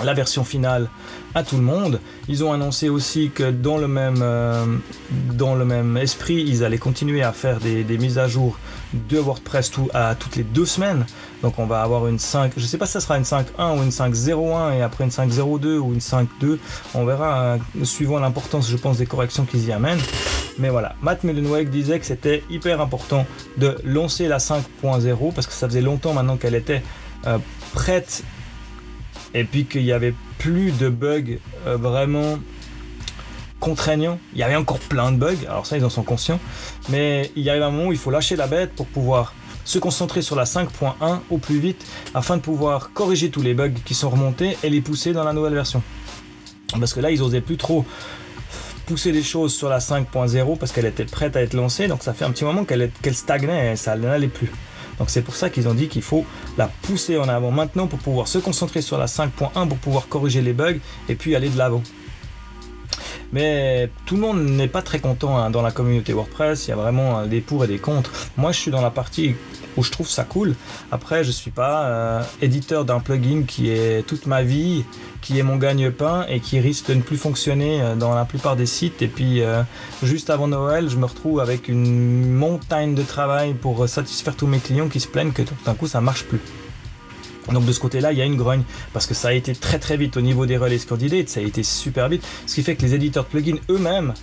la 0.03 0.13
version 0.13 0.43
finale 0.43 0.89
à 1.35 1.43
tout 1.43 1.57
le 1.57 1.63
monde. 1.63 1.99
Ils 2.27 2.43
ont 2.43 2.53
annoncé 2.53 2.89
aussi 2.89 3.31
que 3.33 3.51
dans 3.51 3.77
le 3.77 3.87
même, 3.87 4.19
euh, 4.21 4.65
dans 5.33 5.55
le 5.55 5.65
même 5.65 5.97
esprit, 5.97 6.43
ils 6.47 6.63
allaient 6.63 6.77
continuer 6.77 7.23
à 7.23 7.31
faire 7.31 7.59
des, 7.59 7.83
mises 7.97 8.17
à 8.17 8.27
jour 8.27 8.57
de 8.93 9.17
WordPress 9.17 9.71
tout, 9.71 9.89
à 9.93 10.15
toutes 10.15 10.35
les 10.35 10.43
deux 10.43 10.65
semaines. 10.65 11.05
Donc 11.41 11.59
on 11.59 11.65
va 11.65 11.81
avoir 11.81 12.07
une 12.07 12.19
5, 12.19 12.53
je 12.57 12.65
sais 12.65 12.77
pas 12.77 12.85
si 12.85 12.93
ça 12.93 12.99
sera 12.99 13.17
une 13.17 13.23
5.1 13.23 13.77
ou 13.77 13.83
une 13.83 13.89
5.01 13.89 14.77
et 14.77 14.81
après 14.81 15.03
une 15.03 15.09
5.02 15.09 15.77
ou 15.77 15.93
une 15.93 15.99
5.2. 15.99 16.57
On 16.93 17.05
verra 17.05 17.41
euh, 17.41 17.57
suivant 17.83 18.19
l'importance, 18.19 18.69
je 18.69 18.77
pense, 18.77 18.97
des 18.97 19.05
corrections 19.05 19.45
qu'ils 19.45 19.67
y 19.67 19.71
amènent. 19.71 20.01
Mais 20.59 20.69
voilà, 20.69 20.95
Matt 21.01 21.23
Mullenweg 21.23 21.69
disait 21.69 21.99
que 21.99 22.05
c'était 22.05 22.43
hyper 22.49 22.79
important 22.79 23.25
de 23.57 23.77
lancer 23.83 24.27
la 24.27 24.37
5.0 24.37 25.33
parce 25.33 25.47
que 25.47 25.53
ça 25.53 25.67
faisait 25.67 25.81
longtemps 25.81 26.13
maintenant 26.13 26.37
qu'elle 26.37 26.55
était 26.55 26.83
euh, 27.25 27.39
prête 27.73 28.23
et 29.33 29.43
puis 29.43 29.65
qu'il 29.65 29.83
y 29.83 29.91
avait 29.91 30.13
plus 30.37 30.71
de 30.71 30.89
bugs 30.89 31.37
euh, 31.67 31.77
vraiment 31.77 32.39
contraignants. 33.59 34.19
Il 34.33 34.39
y 34.39 34.43
avait 34.43 34.55
encore 34.55 34.79
plein 34.79 35.11
de 35.11 35.17
bugs, 35.17 35.45
alors 35.47 35.65
ça 35.65 35.77
ils 35.77 35.85
en 35.85 35.89
sont 35.89 36.03
conscients, 36.03 36.39
mais 36.89 37.31
il 37.35 37.43
y 37.43 37.49
arrive 37.49 37.63
un 37.63 37.71
moment 37.71 37.87
où 37.87 37.91
il 37.91 37.97
faut 37.97 38.11
lâcher 38.11 38.35
la 38.35 38.47
bête 38.47 38.73
pour 38.73 38.87
pouvoir 38.87 39.33
se 39.63 39.79
concentrer 39.79 40.21
sur 40.21 40.35
la 40.35 40.43
5.1 40.43 41.19
au 41.29 41.37
plus 41.37 41.59
vite 41.59 41.85
afin 42.13 42.35
de 42.35 42.41
pouvoir 42.41 42.91
corriger 42.93 43.29
tous 43.29 43.41
les 43.41 43.53
bugs 43.53 43.71
qui 43.85 43.93
sont 43.93 44.09
remontés 44.09 44.57
et 44.63 44.69
les 44.69 44.81
pousser 44.81 45.13
dans 45.13 45.23
la 45.23 45.31
nouvelle 45.31 45.53
version. 45.53 45.81
Parce 46.77 46.93
que 46.93 46.99
là 46.99 47.11
ils 47.11 47.21
osaient 47.21 47.39
plus 47.39 47.55
trop 47.55 47.85
pousser 48.85 49.13
les 49.13 49.23
choses 49.23 49.53
sur 49.53 49.69
la 49.69 49.79
5.0 49.79 50.57
parce 50.57 50.73
qu'elle 50.73 50.85
était 50.85 51.05
prête 51.05 51.37
à 51.37 51.41
être 51.41 51.53
lancée, 51.53 51.87
donc 51.87 52.03
ça 52.03 52.13
fait 52.13 52.25
un 52.25 52.31
petit 52.31 52.43
moment 52.43 52.65
qu'elle 52.65 52.91
stagnait 53.13 53.73
et 53.73 53.75
ça 53.77 53.95
n'allait 53.95 54.27
plus. 54.27 54.51
Donc 54.99 55.09
c'est 55.09 55.21
pour 55.21 55.35
ça 55.35 55.49
qu'ils 55.49 55.67
ont 55.67 55.73
dit 55.73 55.87
qu'il 55.87 56.01
faut 56.01 56.25
la 56.57 56.67
pousser 56.67 57.17
en 57.17 57.27
avant 57.29 57.51
maintenant 57.51 57.87
pour 57.87 57.99
pouvoir 57.99 58.27
se 58.27 58.37
concentrer 58.37 58.81
sur 58.81 58.97
la 58.97 59.05
5.1 59.05 59.67
pour 59.67 59.77
pouvoir 59.77 60.07
corriger 60.07 60.41
les 60.41 60.53
bugs 60.53 60.77
et 61.09 61.15
puis 61.15 61.35
aller 61.35 61.49
de 61.49 61.57
l'avant. 61.57 61.83
Mais 63.33 63.89
tout 64.05 64.13
le 64.15 64.21
monde 64.21 64.43
n'est 64.43 64.67
pas 64.67 64.83
très 64.83 64.99
content 64.99 65.37
hein, 65.37 65.49
dans 65.49 65.63
la 65.63 65.71
communauté 65.71 66.13
WordPress. 66.13 66.67
Il 66.67 66.69
y 66.69 66.73
a 66.73 66.75
vraiment 66.75 67.25
des 67.25 67.41
pour 67.41 67.63
et 67.63 67.67
des 67.67 67.79
contre. 67.79 68.11
Moi, 68.37 68.51
je 68.51 68.59
suis 68.59 68.69
dans 68.69 68.81
la 68.81 68.91
partie 68.91 69.35
où 69.77 69.83
je 69.83 69.91
trouve 69.91 70.07
ça 70.07 70.23
cool. 70.23 70.55
Après, 70.91 71.23
je 71.23 71.31
suis 71.31 71.51
pas 71.51 71.85
euh, 71.85 72.23
éditeur 72.41 72.85
d'un 72.85 72.99
plugin 72.99 73.43
qui 73.47 73.69
est 73.69 74.05
toute 74.05 74.25
ma 74.25 74.43
vie, 74.43 74.83
qui 75.21 75.39
est 75.39 75.43
mon 75.43 75.57
gagne-pain 75.57 76.25
et 76.29 76.39
qui 76.39 76.59
risque 76.59 76.87
de 76.89 76.95
ne 76.95 77.01
plus 77.01 77.17
fonctionner 77.17 77.81
euh, 77.81 77.95
dans 77.95 78.13
la 78.13 78.25
plupart 78.25 78.55
des 78.55 78.65
sites. 78.65 79.01
Et 79.01 79.07
puis, 79.07 79.41
juste 80.01 80.29
avant 80.29 80.47
Noël, 80.47 80.89
je 80.89 80.97
me 80.97 81.05
retrouve 81.05 81.39
avec 81.39 81.67
une 81.67 82.31
montagne 82.31 82.95
de 82.95 83.03
travail 83.03 83.53
pour 83.53 83.87
satisfaire 83.87 84.35
tous 84.35 84.47
mes 84.47 84.59
clients 84.59 84.89
qui 84.89 84.99
se 84.99 85.07
plaignent 85.07 85.31
que 85.31 85.41
tout 85.41 85.55
d'un 85.65 85.73
coup, 85.73 85.87
ça 85.87 86.01
marche 86.01 86.23
plus. 86.23 86.39
Donc 87.51 87.65
de 87.65 87.71
ce 87.71 87.79
côté-là, 87.79 88.13
il 88.13 88.17
y 88.17 88.21
a 88.21 88.25
une 88.25 88.37
grogne 88.37 88.63
parce 88.93 89.05
que 89.05 89.13
ça 89.13 89.29
a 89.29 89.33
été 89.33 89.53
très 89.53 89.79
très 89.79 89.97
vite 89.97 90.15
au 90.15 90.21
niveau 90.21 90.45
des 90.45 90.57
relais 90.57 90.79
candidates, 90.79 91.29
ça 91.29 91.39
a 91.39 91.43
été 91.43 91.63
super 91.63 92.07
vite, 92.09 92.25
ce 92.45 92.55
qui 92.55 92.63
fait 92.63 92.75
que 92.75 92.81
les 92.83 92.95
éditeurs 92.95 93.25
de 93.25 93.29
plugins 93.29 93.59
eux-mêmes 93.69 94.13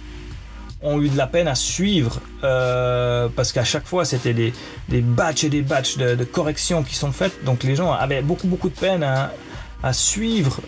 ont 0.82 1.00
eu 1.00 1.08
de 1.08 1.16
la 1.16 1.26
peine 1.26 1.48
à 1.48 1.54
suivre 1.54 2.20
euh, 2.42 3.28
parce 3.34 3.52
qu'à 3.52 3.64
chaque 3.64 3.86
fois 3.86 4.04
c'était 4.04 4.32
des, 4.32 4.52
des 4.88 5.00
batchs 5.00 5.44
et 5.44 5.50
des 5.50 5.62
batchs 5.62 5.96
de, 5.96 6.24
corrections 6.24 6.82
qui 6.82 6.94
sont 6.94 7.12
faites, 7.12 7.44
donc 7.44 7.62
les 7.64 7.76
gens 7.76 7.92
avaient 7.92 8.22
beaucoup 8.22 8.46
beaucoup 8.46 8.68
de 8.68 8.74
peine 8.74 9.02
à, 9.02 9.92
suivre 9.92 10.60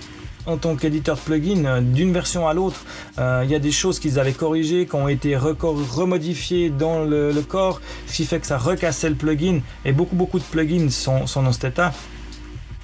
en 0.46 0.56
tant 0.56 0.74
qu'éditeur 0.74 1.16
de 1.16 1.20
plugin 1.20 1.64
euh, 1.64 1.80
d'une 1.80 2.12
version 2.12 2.48
à 2.48 2.54
l'autre. 2.54 2.84
Euh, 3.18 3.42
il 3.44 3.50
y 3.50 3.54
a 3.54 3.58
des 3.58 3.70
choses 3.70 4.00
qu'ils 4.00 4.18
avaient 4.18 4.32
corrigées, 4.32 4.86
qui 4.86 4.94
ont 4.96 5.06
été 5.06 5.36
remodifiées 5.36 6.70
dans 6.70 7.04
le, 7.04 7.32
corps, 7.46 7.80
ce 8.06 8.16
qui 8.16 8.24
fait 8.24 8.40
que 8.40 8.46
ça 8.46 8.58
recassait 8.58 9.10
le 9.10 9.14
plugin 9.14 9.60
et 9.84 9.92
beaucoup 9.92 10.16
beaucoup 10.16 10.38
de 10.38 10.44
plugins 10.44 10.90
sont, 10.90 11.26
sont 11.26 11.42
dans 11.42 11.52
cet 11.52 11.64
état. 11.64 11.92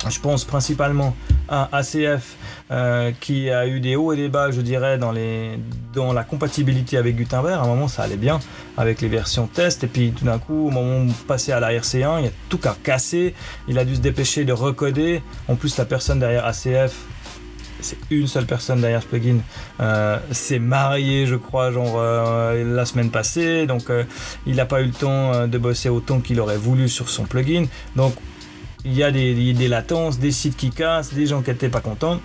Je 0.06 0.20
pense 0.20 0.44
principalement 0.44 1.16
à 1.48 1.76
ACF 1.76 2.36
euh, 2.70 3.10
qui 3.20 3.50
a 3.50 3.66
eu 3.66 3.80
des 3.80 3.96
hauts 3.96 4.12
et 4.12 4.16
des 4.16 4.28
bas, 4.28 4.50
je 4.52 4.60
dirais, 4.60 4.96
dans, 4.96 5.10
les, 5.10 5.58
dans 5.92 6.12
la 6.12 6.22
compatibilité 6.22 6.96
avec 6.96 7.16
Gutenberg. 7.16 7.58
À 7.60 7.64
un 7.64 7.66
moment, 7.66 7.88
ça 7.88 8.04
allait 8.04 8.16
bien 8.16 8.38
avec 8.76 9.00
les 9.00 9.08
versions 9.08 9.48
test. 9.48 9.82
Et 9.84 9.86
puis 9.88 10.12
tout 10.12 10.24
d'un 10.24 10.38
coup, 10.38 10.68
au 10.68 10.70
moment 10.70 10.98
où 10.98 11.08
on 11.08 11.26
passait 11.26 11.52
à 11.52 11.58
la 11.58 11.72
RC1, 11.72 12.20
il 12.20 12.24
y 12.26 12.28
a 12.28 12.32
tout 12.48 12.58
qu'à 12.58 12.76
casser. 12.80 13.34
Il 13.66 13.78
a 13.78 13.84
dû 13.84 13.96
se 13.96 14.00
dépêcher 14.00 14.44
de 14.44 14.52
recoder. 14.52 15.20
En 15.48 15.56
plus, 15.56 15.76
la 15.76 15.84
personne 15.84 16.20
derrière 16.20 16.46
ACF, 16.46 16.94
c'est 17.80 17.98
une 18.10 18.28
seule 18.28 18.46
personne 18.46 18.80
derrière 18.80 19.02
ce 19.02 19.06
plugin, 19.06 19.38
euh, 19.80 20.18
s'est 20.30 20.58
mariée, 20.58 21.26
je 21.26 21.36
crois, 21.36 21.72
genre 21.72 21.94
euh, 21.96 22.76
la 22.76 22.84
semaine 22.84 23.10
passée. 23.10 23.66
Donc, 23.66 23.90
il 24.46 24.54
n'a 24.54 24.64
pas 24.64 24.80
eu 24.80 24.86
le 24.86 24.92
temps 24.92 25.48
de 25.48 25.58
bosser 25.58 25.88
autant 25.88 26.20
qu'il 26.20 26.38
aurait 26.40 26.56
voulu 26.56 26.88
sur 26.88 27.08
son 27.08 27.24
plugin. 27.24 27.66
Donc, 27.96 28.14
il 28.84 28.94
y 28.94 29.02
a 29.02 29.10
des, 29.10 29.68
latences, 29.68 30.18
des 30.18 30.32
sites 30.32 30.56
qui 30.56 30.70
cassent, 30.70 31.12
des 31.12 31.26
gens 31.26 31.42
qui 31.42 31.50
n'étaient 31.50 31.68
pas 31.68 31.80
contents. 31.80 32.20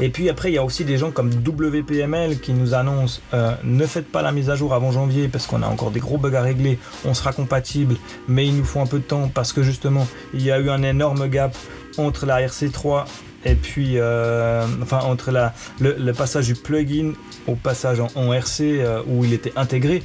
Et 0.00 0.10
puis 0.10 0.28
après, 0.28 0.50
il 0.50 0.54
y 0.54 0.58
a 0.58 0.64
aussi 0.64 0.84
des 0.84 0.96
gens 0.96 1.10
comme 1.10 1.30
WPML 1.30 2.38
qui 2.40 2.52
nous 2.52 2.74
annoncent 2.74 3.20
euh, 3.34 3.54
ne 3.64 3.84
faites 3.84 4.10
pas 4.10 4.22
la 4.22 4.30
mise 4.30 4.48
à 4.48 4.54
jour 4.54 4.72
avant 4.72 4.92
janvier 4.92 5.28
parce 5.28 5.46
qu'on 5.46 5.62
a 5.62 5.66
encore 5.66 5.90
des 5.90 6.00
gros 6.00 6.18
bugs 6.18 6.34
à 6.34 6.42
régler. 6.42 6.78
On 7.04 7.14
sera 7.14 7.32
compatible, 7.32 7.96
mais 8.28 8.46
il 8.46 8.56
nous 8.56 8.64
faut 8.64 8.80
un 8.80 8.86
peu 8.86 8.98
de 8.98 9.04
temps 9.04 9.28
parce 9.32 9.52
que 9.52 9.62
justement, 9.62 10.06
il 10.34 10.42
y 10.42 10.52
a 10.52 10.58
eu 10.60 10.70
un 10.70 10.82
énorme 10.82 11.28
gap 11.28 11.56
entre 11.96 12.26
la 12.26 12.40
RC3 12.46 13.06
et 13.44 13.54
puis, 13.54 13.94
euh, 13.96 14.66
enfin, 14.82 14.98
entre 15.00 15.32
le, 15.80 16.12
passage 16.12 16.46
du 16.46 16.54
plugin 16.54 17.12
au 17.46 17.54
passage 17.54 18.00
en, 18.00 18.32
RC 18.32 18.80
euh, 18.80 19.02
où 19.06 19.24
il 19.24 19.32
était 19.32 19.52
intégré 19.56 20.02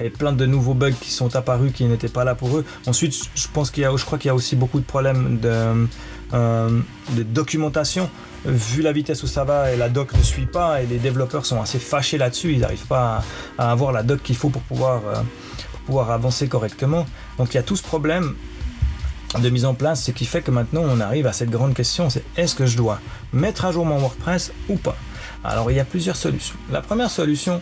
et 0.00 0.10
plein 0.10 0.32
de 0.32 0.46
nouveaux 0.46 0.74
bugs 0.74 0.92
qui 0.92 1.10
sont 1.10 1.34
apparus 1.36 1.72
qui 1.72 1.84
n'étaient 1.84 2.08
pas 2.08 2.24
là 2.24 2.34
pour 2.34 2.56
eux. 2.56 2.64
Ensuite, 2.86 3.14
je 3.34 3.46
pense 3.52 3.70
qu'il 3.70 3.82
y 3.82 3.86
a, 3.86 3.96
je 3.96 4.04
crois 4.04 4.18
qu'il 4.18 4.28
y 4.28 4.30
a 4.30 4.34
aussi 4.34 4.56
beaucoup 4.56 4.80
de 4.80 4.84
problèmes 4.84 5.38
de, 5.38 5.86
euh, 6.34 6.80
documentation. 7.08 8.10
Vu 8.44 8.82
la 8.82 8.92
vitesse 8.92 9.22
où 9.22 9.26
ça 9.26 9.44
va 9.44 9.72
et 9.72 9.76
la 9.76 9.88
doc 9.88 10.14
ne 10.16 10.22
suit 10.22 10.46
pas 10.46 10.82
et 10.82 10.86
les 10.86 10.98
développeurs 10.98 11.44
sont 11.44 11.60
assez 11.60 11.78
fâchés 11.78 12.18
là-dessus, 12.18 12.52
ils 12.52 12.60
n'arrivent 12.60 12.86
pas 12.86 13.24
à, 13.58 13.70
avoir 13.70 13.92
la 13.92 14.02
doc 14.02 14.22
qu'il 14.22 14.36
faut 14.36 14.48
pour 14.48 14.62
pouvoir, 14.62 15.02
euh, 15.06 15.14
pour 15.72 15.80
pouvoir 15.80 16.10
avancer 16.10 16.48
correctement. 16.48 17.06
Donc 17.36 17.52
il 17.52 17.56
y 17.56 17.60
a 17.60 17.62
tout 17.62 17.76
ce 17.76 17.82
problème 17.82 18.34
de 19.36 19.50
mise 19.50 19.64
en 19.64 19.74
place, 19.74 20.04
ce 20.04 20.10
qui 20.10 20.24
fait 20.24 20.40
que 20.40 20.50
maintenant 20.50 20.82
on 20.84 21.00
arrive 21.00 21.26
à 21.26 21.32
cette 21.32 21.50
grande 21.50 21.74
question, 21.74 22.08
c'est 22.08 22.24
est-ce 22.36 22.54
que 22.54 22.64
je 22.64 22.76
dois 22.76 23.00
mettre 23.32 23.64
à 23.64 23.72
jour 23.72 23.84
mon 23.84 23.98
WordPress 23.98 24.52
ou 24.68 24.76
pas? 24.76 24.96
Alors 25.44 25.70
il 25.70 25.76
y 25.76 25.80
a 25.80 25.84
plusieurs 25.84 26.16
solutions. 26.16 26.56
La 26.70 26.80
première 26.80 27.10
solution, 27.10 27.60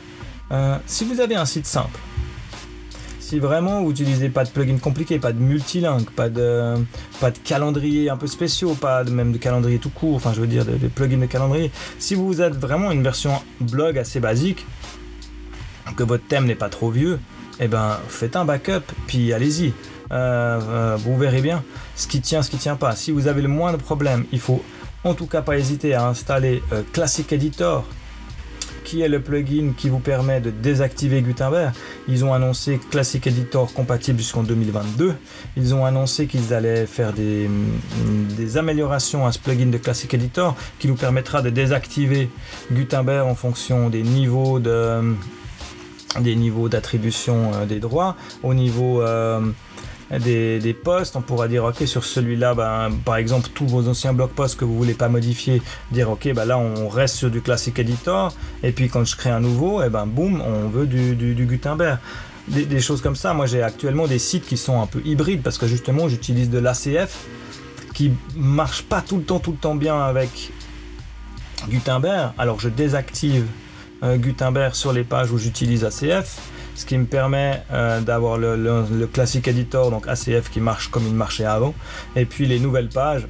euh, 0.52 0.76
si 0.86 1.04
vous 1.04 1.20
avez 1.20 1.34
un 1.34 1.44
site 1.44 1.66
simple, 1.66 1.98
si 3.26 3.40
vraiment 3.40 3.82
vous 3.82 3.88
n'utilisez 3.88 4.28
pas 4.28 4.44
de 4.44 4.50
plugin 4.50 4.78
compliqué, 4.78 5.18
pas 5.18 5.32
de 5.32 5.40
multilingue, 5.40 6.08
pas 6.10 6.28
de, 6.28 6.76
pas 7.20 7.32
de 7.32 7.38
calendrier 7.38 8.08
un 8.08 8.16
peu 8.16 8.28
spéciaux, 8.28 8.74
pas 8.74 9.02
de, 9.02 9.10
même 9.10 9.32
de 9.32 9.38
calendrier 9.38 9.78
tout 9.78 9.90
court, 9.90 10.14
enfin 10.14 10.32
je 10.32 10.40
veux 10.40 10.46
dire 10.46 10.64
des 10.64 10.88
plugins 10.88 11.18
de 11.18 11.26
calendrier, 11.26 11.72
si 11.98 12.14
vous 12.14 12.40
êtes 12.40 12.54
vraiment 12.54 12.92
une 12.92 13.02
version 13.02 13.32
blog 13.60 13.98
assez 13.98 14.20
basique, 14.20 14.64
que 15.96 16.04
votre 16.04 16.24
thème 16.28 16.44
n'est 16.44 16.54
pas 16.54 16.68
trop 16.68 16.90
vieux, 16.90 17.18
eh 17.58 17.66
ben 17.66 17.98
faites 18.08 18.36
un 18.36 18.44
backup, 18.44 18.92
puis 19.08 19.32
allez-y. 19.32 19.72
Euh, 20.12 20.60
euh, 20.62 20.96
vous 20.96 21.18
verrez 21.18 21.40
bien 21.40 21.64
ce 21.96 22.06
qui 22.06 22.20
tient, 22.20 22.42
ce 22.42 22.50
qui 22.50 22.58
tient 22.58 22.76
pas. 22.76 22.94
Si 22.94 23.10
vous 23.10 23.26
avez 23.26 23.42
le 23.42 23.48
moindre 23.48 23.78
problème, 23.78 24.24
il 24.30 24.38
faut 24.38 24.62
en 25.02 25.14
tout 25.14 25.26
cas 25.26 25.42
pas 25.42 25.58
hésiter 25.58 25.94
à 25.94 26.06
installer 26.06 26.62
euh, 26.72 26.82
Classic 26.92 27.32
Editor 27.32 27.84
qui 28.86 29.02
est 29.02 29.08
le 29.08 29.20
plugin 29.20 29.72
qui 29.76 29.88
vous 29.88 29.98
permet 29.98 30.40
de 30.40 30.50
désactiver 30.50 31.20
Gutenberg. 31.20 31.74
Ils 32.06 32.24
ont 32.24 32.32
annoncé 32.32 32.78
Classic 32.90 33.26
Editor 33.26 33.72
compatible 33.74 34.18
jusqu'en 34.18 34.44
2022. 34.44 35.12
Ils 35.56 35.74
ont 35.74 35.84
annoncé 35.84 36.28
qu'ils 36.28 36.54
allaient 36.54 36.86
faire 36.86 37.12
des, 37.12 37.50
des, 38.36 38.56
améliorations 38.56 39.26
à 39.26 39.32
ce 39.32 39.40
plugin 39.40 39.66
de 39.66 39.78
Classic 39.78 40.14
Editor 40.14 40.54
qui 40.78 40.86
nous 40.86 40.94
permettra 40.94 41.42
de 41.42 41.50
désactiver 41.50 42.30
Gutenberg 42.70 43.26
en 43.26 43.34
fonction 43.34 43.90
des 43.90 44.04
niveaux 44.04 44.60
de 44.60 45.02
des 46.20 46.36
niveaux 46.36 46.68
d'attribution 46.68 47.52
euh, 47.52 47.66
des 47.66 47.78
droits, 47.78 48.16
au 48.42 48.54
niveau 48.54 49.02
euh, 49.02 49.40
des, 50.10 50.76
posts, 50.84 51.16
on 51.16 51.20
pourra 51.20 51.48
dire 51.48 51.64
ok 51.64 51.86
sur 51.86 52.04
celui-là, 52.04 52.54
ben, 52.54 52.90
par 53.04 53.16
exemple 53.16 53.48
tous 53.54 53.66
vos 53.66 53.88
anciens 53.88 54.12
blog 54.12 54.30
posts 54.30 54.58
que 54.58 54.64
vous 54.64 54.76
voulez 54.76 54.94
pas 54.94 55.08
modifier, 55.08 55.60
dire 55.90 56.10
ok 56.10 56.32
ben 56.32 56.44
là 56.44 56.58
on 56.58 56.88
reste 56.88 57.16
sur 57.16 57.30
du 57.30 57.40
classic 57.40 57.78
editor, 57.78 58.32
et 58.62 58.72
puis 58.72 58.88
quand 58.88 59.04
je 59.04 59.16
crée 59.16 59.30
un 59.30 59.40
nouveau, 59.40 59.82
et 59.82 59.86
eh 59.86 59.90
ben 59.90 60.06
boum, 60.06 60.40
on 60.40 60.68
veut 60.68 60.86
du, 60.86 61.46
Gutenberg. 61.46 61.98
Des, 62.48 62.80
choses 62.80 63.02
comme 63.02 63.16
ça. 63.16 63.34
Moi 63.34 63.46
j'ai 63.46 63.60
actuellement 63.60 64.06
des 64.06 64.20
sites 64.20 64.46
qui 64.46 64.56
sont 64.56 64.80
un 64.80 64.86
peu 64.86 65.02
hybrides 65.04 65.42
parce 65.42 65.58
que 65.58 65.66
justement 65.66 66.08
j'utilise 66.08 66.48
de 66.48 66.60
l'ACF 66.60 67.26
qui 67.92 68.12
marche 68.36 68.82
pas 68.82 69.00
tout 69.00 69.16
le 69.16 69.24
temps 69.24 69.40
tout 69.40 69.50
le 69.50 69.56
temps 69.56 69.74
bien 69.74 70.00
avec 70.00 70.52
Gutenberg. 71.68 72.30
Alors 72.38 72.60
je 72.60 72.68
désactive 72.68 73.46
Gutenberg 74.02 74.74
sur 74.74 74.92
les 74.92 75.04
pages 75.04 75.30
où 75.30 75.38
j'utilise 75.38 75.84
ACF 75.84 76.38
ce 76.76 76.84
qui 76.84 76.98
me 76.98 77.06
permet 77.06 77.62
euh, 77.72 78.00
d'avoir 78.00 78.36
le, 78.38 79.08
classique 79.12 79.48
editor, 79.48 79.90
donc 79.90 80.06
ACF 80.06 80.50
qui 80.50 80.60
marche 80.60 80.88
comme 80.88 81.06
il 81.06 81.14
marchait 81.14 81.44
avant, 81.44 81.74
et 82.14 82.26
puis 82.26 82.46
les 82.46 82.60
nouvelles 82.60 82.88
pages 82.88 83.26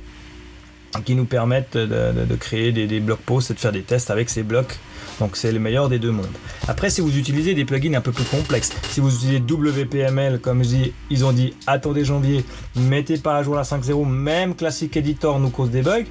qui 1.05 1.15
nous 1.15 1.27
permettent 1.27 1.77
de, 1.77 2.37
créer 2.37 2.73
des, 2.73 2.87
des 2.87 3.01
blog 3.01 3.19
posts 3.19 3.51
et 3.51 3.55
de 3.55 3.59
faire 3.59 3.73
des 3.73 3.83
tests 3.83 4.11
avec 4.11 4.31
ces 4.31 4.43
blocs. 4.43 4.79
Donc 5.21 5.37
c'est 5.37 5.53
le 5.53 5.59
meilleur 5.59 5.89
des 5.89 5.99
deux 5.99 6.11
mondes. 6.11 6.27
Après, 6.69 6.91
si 6.91 7.01
vous 7.01 7.17
utilisez 7.17 7.55
des 7.55 7.65
plugins 7.65 7.95
un 7.95 8.01
peu 8.01 8.13
plus 8.13 8.25
complexes, 8.25 8.73
si 8.91 9.01
vous 9.01 9.15
utilisez 9.15 9.41
WPML, 9.41 10.41
comme 10.41 10.63
ils 11.11 11.25
ont 11.25 11.33
dit 11.33 11.55
attendez 11.67 12.05
janvier, 12.05 12.45
mettez 12.77 13.19
pas 13.19 13.37
à 13.37 13.43
jour 13.43 13.55
la 13.55 13.63
5.0, 13.63 14.07
même 14.07 14.55
Classic 14.55 14.95
Editor 14.95 15.39
nous 15.39 15.51
cause 15.51 15.71
des 15.71 15.83
bugs. 15.83 16.05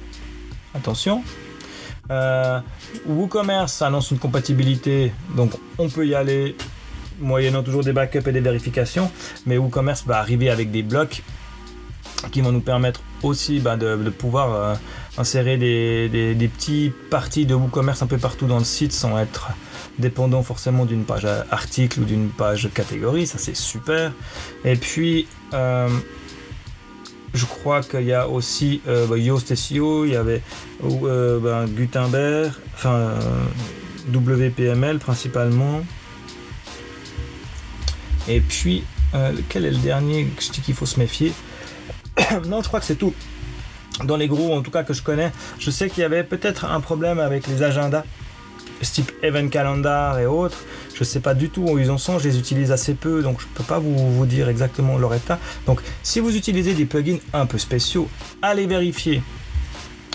Attention. 0.74 1.22
Euh, 2.10 2.60
WooCommerce 3.06 3.82
annonce 3.82 4.10
une 4.10 4.18
compatibilité, 4.18 5.12
donc 5.34 5.52
on 5.78 5.88
peut 5.88 6.06
y 6.06 6.14
aller 6.14 6.56
moyennant 7.18 7.62
toujours 7.62 7.82
des 7.82 7.92
backups 7.92 8.26
et 8.26 8.32
des 8.32 8.40
vérifications, 8.40 9.10
mais 9.46 9.58
WooCommerce 9.58 10.04
va 10.06 10.18
arriver 10.18 10.50
avec 10.50 10.70
des 10.70 10.82
blocs 10.82 11.22
qui 12.30 12.40
vont 12.40 12.52
nous 12.52 12.60
permettre 12.60 13.00
aussi 13.22 13.60
bah, 13.60 13.76
de, 13.76 13.96
pouvoir 14.10 14.52
euh, 14.52 14.74
insérer 15.18 15.56
des, 15.56 16.50
petits 16.56 16.92
parties 17.10 17.46
de 17.46 17.54
WooCommerce 17.54 18.02
un 18.02 18.06
peu 18.06 18.18
partout 18.18 18.46
dans 18.46 18.58
le 18.58 18.64
site 18.64 18.92
sans 18.92 19.18
être 19.18 19.50
dépendant 19.98 20.42
forcément 20.42 20.84
d'une 20.84 21.04
page 21.04 21.26
article 21.50 22.00
ou 22.00 22.04
d'une 22.04 22.28
page 22.28 22.68
catégorie, 22.74 23.26
ça 23.26 23.38
c'est 23.38 23.56
super. 23.56 24.12
Et 24.64 24.76
puis, 24.76 25.26
euh, 25.54 25.88
je 27.36 27.46
crois 27.46 27.82
qu'il 27.82 28.02
y 28.02 28.12
a 28.12 28.28
aussi 28.28 28.80
euh, 28.88 29.06
bah, 29.06 29.16
SEO, 29.54 30.04
il 30.04 30.12
y 30.12 30.16
avait 30.16 30.42
bah, 30.82 31.64
Gutenberg, 31.68 32.52
enfin 32.74 33.14
WPML 34.12 34.98
principalement. 34.98 35.82
Et 38.28 38.40
puis, 38.40 38.84
euh, 39.14 39.32
quel 39.48 39.64
est 39.64 39.70
le 39.70 39.78
dernier 39.78 40.28
je 40.40 40.50
dis 40.50 40.60
qu'il 40.60 40.74
faut 40.74 40.86
se 40.86 40.98
méfier? 40.98 41.32
Non, 42.46 42.62
je 42.62 42.68
crois 42.68 42.80
que 42.80 42.86
c'est 42.86 42.96
tout. 42.96 43.14
Dans 44.04 44.16
les 44.16 44.28
gros, 44.28 44.54
en 44.54 44.62
tout 44.62 44.70
cas, 44.70 44.82
que 44.82 44.92
je 44.92 45.02
connais, 45.02 45.32
je 45.58 45.70
sais 45.70 45.88
qu'il 45.88 46.00
y 46.00 46.04
avait 46.04 46.24
peut-être 46.24 46.64
un 46.64 46.80
problème 46.80 47.18
avec 47.18 47.46
les 47.46 47.62
agendas, 47.62 48.04
type 48.82 49.12
Event 49.22 49.48
Calendar 49.48 50.18
et 50.18 50.26
autres. 50.26 50.58
Je 50.96 51.02
ne 51.02 51.04
sais 51.04 51.20
pas 51.20 51.34
du 51.34 51.50
tout 51.50 51.60
où 51.60 51.78
ils 51.78 51.90
en 51.90 51.98
sont, 51.98 52.18
je 52.18 52.26
les 52.26 52.38
utilise 52.38 52.72
assez 52.72 52.94
peu, 52.94 53.20
donc 53.20 53.38
je 53.38 53.44
ne 53.44 53.50
peux 53.52 53.64
pas 53.64 53.78
vous, 53.78 53.94
vous 54.14 54.24
dire 54.24 54.48
exactement 54.48 54.96
leur 54.96 55.12
état. 55.12 55.38
Donc 55.66 55.82
si 56.02 56.20
vous 56.20 56.34
utilisez 56.34 56.72
des 56.72 56.86
plugins 56.86 57.18
un 57.34 57.44
peu 57.44 57.58
spéciaux, 57.58 58.08
allez 58.40 58.66
vérifier 58.66 59.22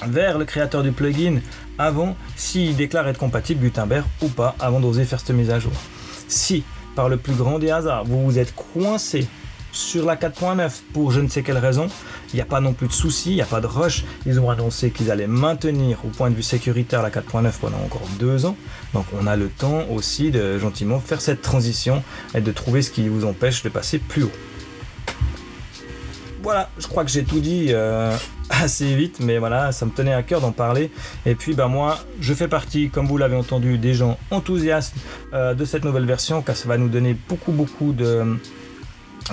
vers 0.08 0.40
le 0.40 0.46
créateur 0.46 0.82
du 0.82 0.92
plugin 0.92 1.40
avant 1.78 2.16
s'il 2.36 2.76
déclare 2.76 3.08
être 3.08 3.20
compatible 3.20 3.62
Gutenberg 3.62 4.08
ou 4.24 4.28
pas 4.28 4.56
avant 4.60 4.80
d'oser 4.80 5.06
faire 5.06 5.20
cette 5.20 5.36
mise 5.36 5.52
à 5.52 5.60
jour. 5.60 5.72
Si 6.28 6.64
par 6.96 7.10
le 7.10 7.18
plus 7.18 7.36
grand 7.36 7.60
des 7.60 7.70
hasards 7.70 8.06
vous 8.06 8.24
vous 8.24 8.40
êtes 8.40 8.56
coincé 8.56 9.28
sur 9.72 10.06
la 10.06 10.16
4.9 10.16 10.72
pour 10.94 11.12
je 11.12 11.22
ne 11.22 11.28
sais 11.28 11.44
quelle 11.44 11.58
raison, 11.58 11.88
il 12.34 12.36
n'y 12.36 12.42
a 12.42 12.46
pas 12.46 12.62
non 12.62 12.74
plus 12.74 12.88
de 12.88 12.94
souci, 12.94 13.32
il 13.32 13.36
n'y 13.36 13.42
a 13.42 13.46
pas 13.46 13.62
de 13.62 13.68
rush. 13.68 14.06
Ils 14.26 14.40
ont 14.40 14.50
annoncé 14.50 14.92
qu'ils 14.92 15.12
allaient 15.12 15.28
maintenir 15.28 16.00
au 16.06 16.10
point 16.10 16.30
de 16.30 16.36
vue 16.36 16.44
sécuritaire 16.44 17.02
la 17.02 17.10
4.9 17.10 17.52
pendant 17.60 17.78
encore 17.78 18.08
deux 18.20 18.46
ans. 18.46 18.56
Donc 18.94 19.06
on 19.20 19.28
a 19.28 19.36
le 19.36 19.48
temps 19.50 19.84
aussi 19.90 20.32
de 20.32 20.58
gentiment 20.60 21.00
faire 21.00 21.22
cette 21.22 21.42
transition 21.42 22.04
et 22.36 22.42
de 22.42 22.52
trouver 22.52 22.82
ce 22.82 22.92
qui 22.92 23.08
vous 23.08 23.26
empêche 23.26 23.64
de 23.64 23.70
passer 23.70 24.00
plus 24.00 24.24
haut. 24.24 24.32
Voilà, 26.44 26.72
je 26.80 26.88
crois 26.88 27.06
que 27.06 27.12
j'ai 27.12 27.24
tout 27.24 27.40
dit 27.40 27.68
euh, 27.70 28.16
assez 28.50 28.96
vite, 28.96 29.20
mais 29.20 29.38
voilà, 29.38 29.72
ça 29.72 29.86
me 29.86 29.92
tenait 29.92 30.14
à 30.14 30.24
cœur 30.24 30.42
d'en 30.42 30.52
parler. 30.52 30.90
Et 31.28 31.36
puis, 31.36 31.54
bah, 31.54 31.68
moi, 31.68 32.00
je 32.20 32.34
fais 32.34 32.48
partie, 32.48 32.90
comme 32.90 33.06
vous 33.06 33.18
l'avez 33.18 33.36
entendu, 33.36 33.78
des 33.78 33.94
gens 33.94 34.18
enthousiastes 34.32 34.96
euh, 35.34 35.54
de 35.54 35.66
cette 35.66 35.86
nouvelle 35.86 36.06
version, 36.06 36.42
car 36.42 36.56
ça 36.56 36.68
va 36.68 36.80
nous 36.80 36.90
donner 36.90 37.16
beaucoup, 37.30 37.52
beaucoup 37.52 37.94
de, 37.94 38.40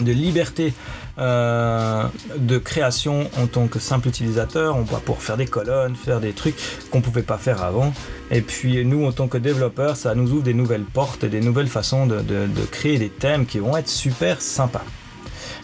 de 0.01 0.13
liberté 0.13 0.73
euh, 1.19 2.05
de 2.37 2.59
création 2.59 3.29
en 3.39 3.47
tant 3.47 3.67
que 3.67 3.79
simple 3.79 4.09
utilisateur. 4.09 4.77
On 4.77 4.83
va 4.83 4.99
pouvoir 4.99 5.23
faire 5.23 5.37
des 5.37 5.47
colonnes, 5.47 5.97
faire 5.97 6.21
des 6.21 6.33
trucs 6.33 6.57
qu'on 6.91 7.01
pouvait 7.01 7.23
pas 7.23 7.39
faire 7.39 7.63
avant. 7.63 7.93
Et 8.31 8.41
puis 8.41 8.85
nous, 8.85 9.05
en 9.05 9.13
tant 9.13 9.29
que 9.29 9.39
développeurs, 9.39 9.97
ça 9.97 10.15
nous 10.15 10.33
ouvre 10.33 10.43
des 10.43 10.55
nouvelles 10.55 10.85
portes 10.85 11.25
et 11.25 11.29
des 11.29 11.41
nouvelles 11.41 11.69
façons 11.69 12.07
de, 12.07 12.23
créer 12.71 12.99
des 12.99 13.09
thèmes 13.09 13.47
qui 13.47 13.59
vont 13.59 13.77
être 13.77 13.89
super 13.89 14.41
sympas. 14.41 14.85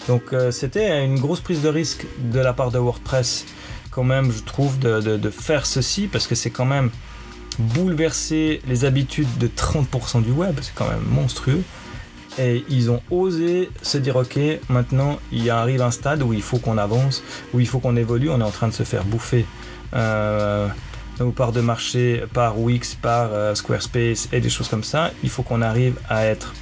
Donc 0.09 0.33
euh, 0.33 0.50
c'était 0.50 1.04
une 1.04 1.19
grosse 1.19 1.40
prise 1.40 1.62
de 1.62 1.69
risque 1.69 2.07
de 2.19 2.40
la 2.40 2.52
part 2.52 2.71
de 2.71 2.78
WordPress 2.78 3.47
quand 3.90 4.04
même, 4.04 4.33
je 4.33 4.43
trouve, 4.43 4.78
de, 4.81 5.00
de 5.00 5.31
faire 5.31 5.66
ceci 5.66 6.09
parce 6.09 6.26
que 6.26 6.35
c'est 6.35 6.50
quand 6.50 6.64
même 6.64 6.90
bouleverser 7.59 8.61
les 8.66 8.85
habitudes 8.85 9.38
de 9.38 9.47
30% 9.47 10.23
du 10.23 10.33
web, 10.33 10.59
c'est 10.61 10.75
quand 10.75 10.88
même 10.88 11.04
monstrueux. 11.09 11.62
Et 12.38 12.64
ils 12.68 12.90
ont 12.90 13.00
osé 13.10 13.70
se 13.82 13.98
dire 13.98 14.16
ok, 14.16 14.38
maintenant 14.68 15.18
il 15.30 15.48
arrive 15.50 15.82
un 15.82 15.90
stade 15.90 16.22
où 16.22 16.32
il 16.32 16.42
faut 16.42 16.58
qu'on 16.58 16.78
avance, 16.78 17.22
où 17.52 17.60
il 17.60 17.68
faut 17.68 17.78
qu'on 17.78 17.96
évolue. 17.96 18.30
On 18.30 18.40
est 18.40 18.44
en 18.44 18.50
train 18.50 18.68
de 18.68 18.72
se 18.72 18.82
faire 18.82 19.04
bouffer 19.04 19.46
euh, 19.94 20.68
par 21.36 21.52
de 21.52 21.60
marché, 21.60 22.24
par 22.32 22.58
Wix, 22.58 22.96
par 22.96 23.28
euh, 23.32 23.54
Squarespace 23.54 24.28
et 24.32 24.40
des 24.40 24.50
choses 24.50 24.68
comme 24.68 24.84
ça. 24.84 25.12
Il 25.22 25.30
faut 25.30 25.42
qu'on 25.42 25.62
arrive 25.62 25.94
à 26.08 26.24
être 26.24 26.54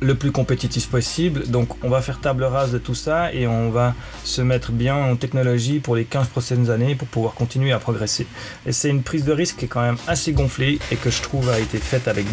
le 0.00 0.14
plus 0.14 0.32
compétitif 0.32 0.88
possible. 0.88 1.46
Donc 1.48 1.68
on 1.84 1.88
va 1.88 2.00
faire 2.00 2.20
table 2.20 2.44
rase 2.44 2.72
de 2.72 2.78
tout 2.78 2.94
ça 2.94 3.32
et 3.32 3.46
on 3.46 3.70
va 3.70 3.94
se 4.24 4.42
mettre 4.42 4.72
bien 4.72 4.96
en 4.96 5.16
technologie 5.16 5.78
pour 5.78 5.96
les 5.96 6.04
15 6.04 6.28
prochaines 6.28 6.70
années 6.70 6.94
pour 6.94 7.08
pouvoir 7.08 7.34
continuer 7.34 7.72
à 7.72 7.78
progresser. 7.78 8.26
Et 8.66 8.72
c'est 8.72 8.88
une 8.88 9.02
prise 9.02 9.24
de 9.24 9.32
risque 9.32 9.56
qui 9.56 9.64
est 9.66 9.68
quand 9.68 9.82
même 9.82 9.98
assez 10.06 10.32
gonflée 10.32 10.78
et 10.90 10.96
que 10.96 11.10
je 11.10 11.22
trouve 11.22 11.48
a 11.48 11.58
été 11.58 11.78
faite 11.78 12.08
avec 12.08 12.26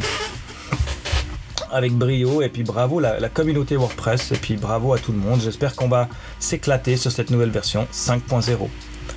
avec 1.74 1.94
brio. 1.94 2.42
Et 2.42 2.50
puis 2.50 2.64
bravo 2.64 3.00
la, 3.00 3.30
communauté 3.30 3.76
WordPress. 3.76 4.32
Et 4.32 4.38
puis 4.38 4.56
bravo 4.56 4.94
à 4.94 5.00
tout 5.00 5.12
le 5.12 5.18
monde. 5.18 5.42
J'espère 5.42 5.76
qu'on 5.76 5.88
va 5.88 6.08
s'éclater 6.40 6.98
sur 6.98 7.12
cette 7.12 7.30
nouvelle 7.30 7.52
version 7.52 7.88
5.0. 7.94 8.58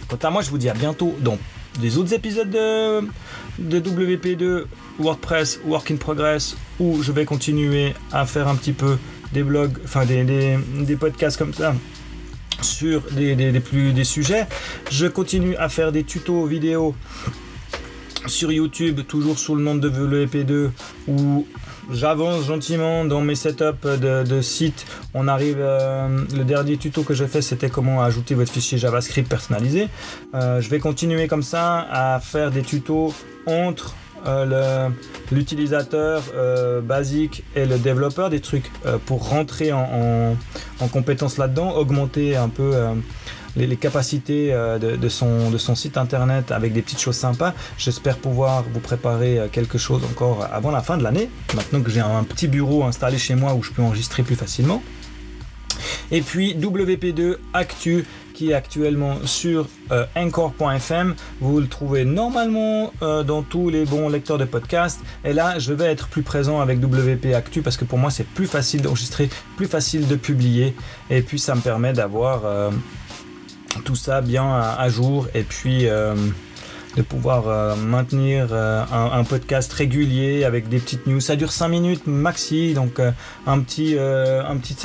Quant 0.08 0.28
à 0.28 0.30
moi, 0.30 0.42
je 0.42 0.50
vous 0.50 0.58
dis 0.58 0.68
à 0.68 0.74
bientôt 0.74 1.14
dans 1.20 1.38
des 1.80 1.98
autres 1.98 2.14
épisodes 2.14 2.50
de, 2.50 3.00
de 3.58 3.80
WP2 3.80 4.64
WordPress 4.98 5.60
Work 5.66 5.90
in 5.90 5.96
Progress 5.96 6.56
où 6.80 7.02
je 7.02 7.12
vais 7.12 7.26
continuer 7.26 7.92
à 8.12 8.24
faire 8.24 8.48
un 8.48 8.54
petit 8.54 8.72
peu 8.72 8.96
des 9.32 9.42
blogs, 9.42 9.76
enfin 9.84 10.06
des, 10.06 10.24
des, 10.24 10.58
des 10.80 10.96
podcasts 10.96 11.36
comme 11.36 11.52
ça 11.52 11.74
sur 12.62 13.02
des, 13.12 13.34
des, 13.34 13.60
plus 13.60 13.92
des 13.92 14.04
sujets. 14.04 14.46
Je 14.90 15.06
continue 15.06 15.56
à 15.56 15.68
faire 15.68 15.92
des 15.92 16.04
tutos 16.04 16.46
vidéo 16.46 16.94
sur 18.26 18.50
YouTube, 18.50 19.00
toujours 19.06 19.38
sous 19.38 19.54
le 19.54 19.62
nom 19.62 19.74
de 19.74 19.88
WP2, 19.88 20.70
où 21.08 21.46
j'avance 21.90 22.44
gentiment 22.44 23.04
dans 23.04 23.20
mes 23.20 23.34
setups 23.34 23.84
de, 23.84 24.24
de 24.24 24.40
site. 24.40 24.86
On 25.14 25.28
arrive, 25.28 25.58
euh, 25.60 26.24
le 26.34 26.44
dernier 26.44 26.76
tuto 26.76 27.02
que 27.02 27.14
j'ai 27.14 27.26
fait, 27.26 27.42
c'était 27.42 27.70
comment 27.70 28.02
ajouter 28.02 28.34
votre 28.34 28.52
fichier 28.52 28.78
JavaScript 28.78 29.28
personnalisé. 29.28 29.88
Euh, 30.34 30.60
je 30.60 30.68
vais 30.70 30.78
continuer 30.78 31.28
comme 31.28 31.42
ça 31.42 31.86
à 31.90 32.20
faire 32.20 32.50
des 32.50 32.62
tutos 32.62 33.14
entre 33.46 33.94
euh, 34.26 34.88
l'utilisateur 35.30 36.22
basique 36.82 37.44
et 37.54 37.64
le 37.64 37.78
développeur, 37.78 38.30
des 38.30 38.40
trucs 38.40 38.70
pour 39.06 39.28
rentrer 39.28 39.72
en, 39.72 40.36
en 40.80 40.88
compétence 40.88 41.38
là-dedans, 41.38 41.76
augmenter 41.76 42.36
un 42.36 42.48
peu 42.48 42.72
les, 43.56 43.76
capacités 43.76 44.52
euh, 44.52 44.78
de, 44.78 45.08
son, 45.08 45.74
site 45.74 45.96
internet 45.96 46.52
avec 46.52 46.72
des 46.72 46.82
petites 46.82 47.00
choses 47.00 47.16
sympas. 47.16 47.54
J'espère 47.78 48.18
pouvoir 48.18 48.64
vous 48.72 48.80
préparer 48.80 49.38
euh, 49.38 49.48
quelque 49.50 49.78
chose 49.78 50.02
encore 50.04 50.46
avant 50.52 50.70
la 50.70 50.80
fin 50.80 50.96
de 50.96 51.02
l'année, 51.02 51.30
maintenant 51.54 51.80
que 51.80 51.90
j'ai 51.90 52.00
un 52.00 52.24
petit 52.24 52.48
bureau 52.48 52.84
installé 52.84 53.18
chez 53.18 53.34
moi 53.34 53.54
où 53.54 53.62
je 53.62 53.72
peux 53.72 53.82
enregistrer 53.82 54.22
plus 54.22 54.36
facilement. 54.36 54.82
Et 56.10 56.20
puis 56.20 56.54
WP2 56.54 57.36
Actu 57.52 58.04
qui 58.32 58.50
est 58.50 58.54
actuellement 58.54 59.16
sur 59.24 59.66
euh, 59.90 60.04
encore.fm. 60.14 61.14
Vous 61.40 61.58
le 61.58 61.66
trouvez 61.68 62.04
normalement 62.04 62.92
dans 63.00 63.42
tous 63.42 63.70
les 63.70 63.86
bons 63.86 64.10
lecteurs 64.10 64.36
de 64.36 64.44
podcasts. 64.44 65.00
Et 65.24 65.32
là, 65.32 65.58
je 65.58 65.72
vais 65.72 65.86
être 65.86 66.08
plus 66.08 66.22
présent 66.22 66.60
avec 66.60 66.78
WP 66.78 67.34
Actu 67.34 67.62
parce 67.62 67.78
que 67.78 67.86
pour 67.86 67.96
moi, 67.98 68.10
c'est 68.10 68.26
plus 68.26 68.46
facile 68.46 68.82
d'enregistrer, 68.82 69.30
plus 69.56 69.66
facile 69.66 70.06
de 70.06 70.16
publier. 70.16 70.74
Et 71.08 71.22
puis, 71.22 71.38
ça 71.38 71.54
me 71.54 71.62
permet 71.62 71.94
d'avoir 71.94 72.42
tout 73.84 73.96
ça 73.96 74.20
bien 74.20 74.54
à, 74.54 74.88
jour 74.88 75.28
et 75.34 75.42
puis 75.42 75.88
euh, 75.88 76.14
de 76.96 77.02
pouvoir 77.02 77.48
euh, 77.48 77.76
maintenir 77.76 78.48
euh, 78.52 78.84
un, 78.90 79.24
podcast 79.24 79.72
régulier 79.72 80.44
avec 80.44 80.68
des 80.68 80.78
petites 80.78 81.06
news. 81.06 81.20
Ça 81.20 81.36
dure 81.36 81.52
5 81.52 81.68
minutes 81.68 82.06
maxi, 82.06 82.74
donc 82.74 83.00
un 83.46 83.60
petit, 83.60 83.96
un 83.98 84.56
petit 84.56 84.76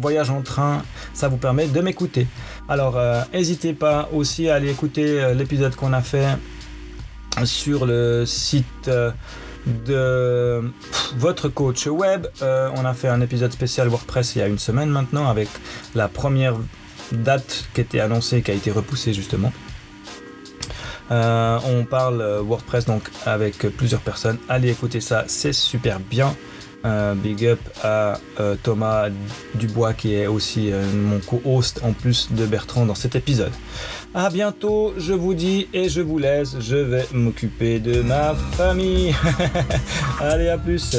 voyage 0.00 0.30
en 0.30 0.42
train, 0.42 0.82
ça 1.14 1.28
vous 1.28 1.36
permet 1.36 1.66
de 1.66 1.80
m'écouter. 1.80 2.26
Alors 2.68 2.98
n'hésitez 3.32 3.72
pas 3.72 4.08
aussi 4.12 4.48
à 4.48 4.56
aller 4.56 4.70
écouter 4.70 5.34
l'épisode 5.34 5.74
qu'on 5.74 5.92
a 5.92 6.00
fait 6.00 6.36
sur 7.44 7.86
le 7.86 8.24
site 8.26 8.90
de 9.86 10.72
votre 11.16 11.48
coach 11.48 11.86
web. 11.86 12.26
on 12.40 12.84
a 12.84 12.94
fait 12.94 13.08
un 13.08 13.20
épisode 13.20 13.52
spécial 13.52 13.88
WordPress 13.88 14.36
il 14.36 14.38
y 14.40 14.42
a 14.42 14.46
une 14.48 14.58
semaine 14.58 14.88
maintenant 14.88 15.28
avec 15.28 15.48
la 15.94 16.08
première 16.08 16.54
date 17.12 17.66
qui 17.74 17.80
était 17.80 18.00
annoncée, 18.00 18.42
qui 18.42 18.50
a 18.50 18.54
été 18.54 18.70
repoussée 18.70 19.14
justement. 19.14 19.52
Euh, 21.10 21.58
on 21.66 21.84
parle 21.84 22.20
euh, 22.20 22.40
WordPress 22.40 22.86
donc 22.86 23.02
avec 23.26 23.58
plusieurs 23.76 24.00
personnes. 24.00 24.38
Allez 24.48 24.70
écouter 24.70 25.00
ça, 25.00 25.24
c'est 25.26 25.52
super 25.52 26.00
bien. 26.00 26.34
Euh, 26.84 27.14
big 27.14 27.46
up 27.46 27.60
à 27.84 28.18
Thomas 28.64 29.08
Dubois 29.54 29.94
qui 29.94 30.14
est 30.14 30.26
aussi 30.26 30.72
mon 30.72 31.20
co-host 31.20 31.80
en 31.84 31.92
plus 31.92 32.32
de 32.32 32.44
Bertrand 32.44 32.86
dans 32.86 32.96
cet 32.96 33.14
épisode. 33.14 33.52
À 34.14 34.30
bientôt, 34.30 34.92
je 34.96 35.12
vous 35.12 35.34
dis 35.34 35.68
et 35.72 35.88
je 35.88 36.00
vous 36.00 36.18
laisse. 36.18 36.56
Je 36.58 36.76
vais 36.76 37.06
m'occuper 37.12 37.78
de 37.78 38.02
ma 38.02 38.34
famille. 38.34 39.14
Allez, 40.20 40.48
à 40.48 40.58
plus. 40.58 40.96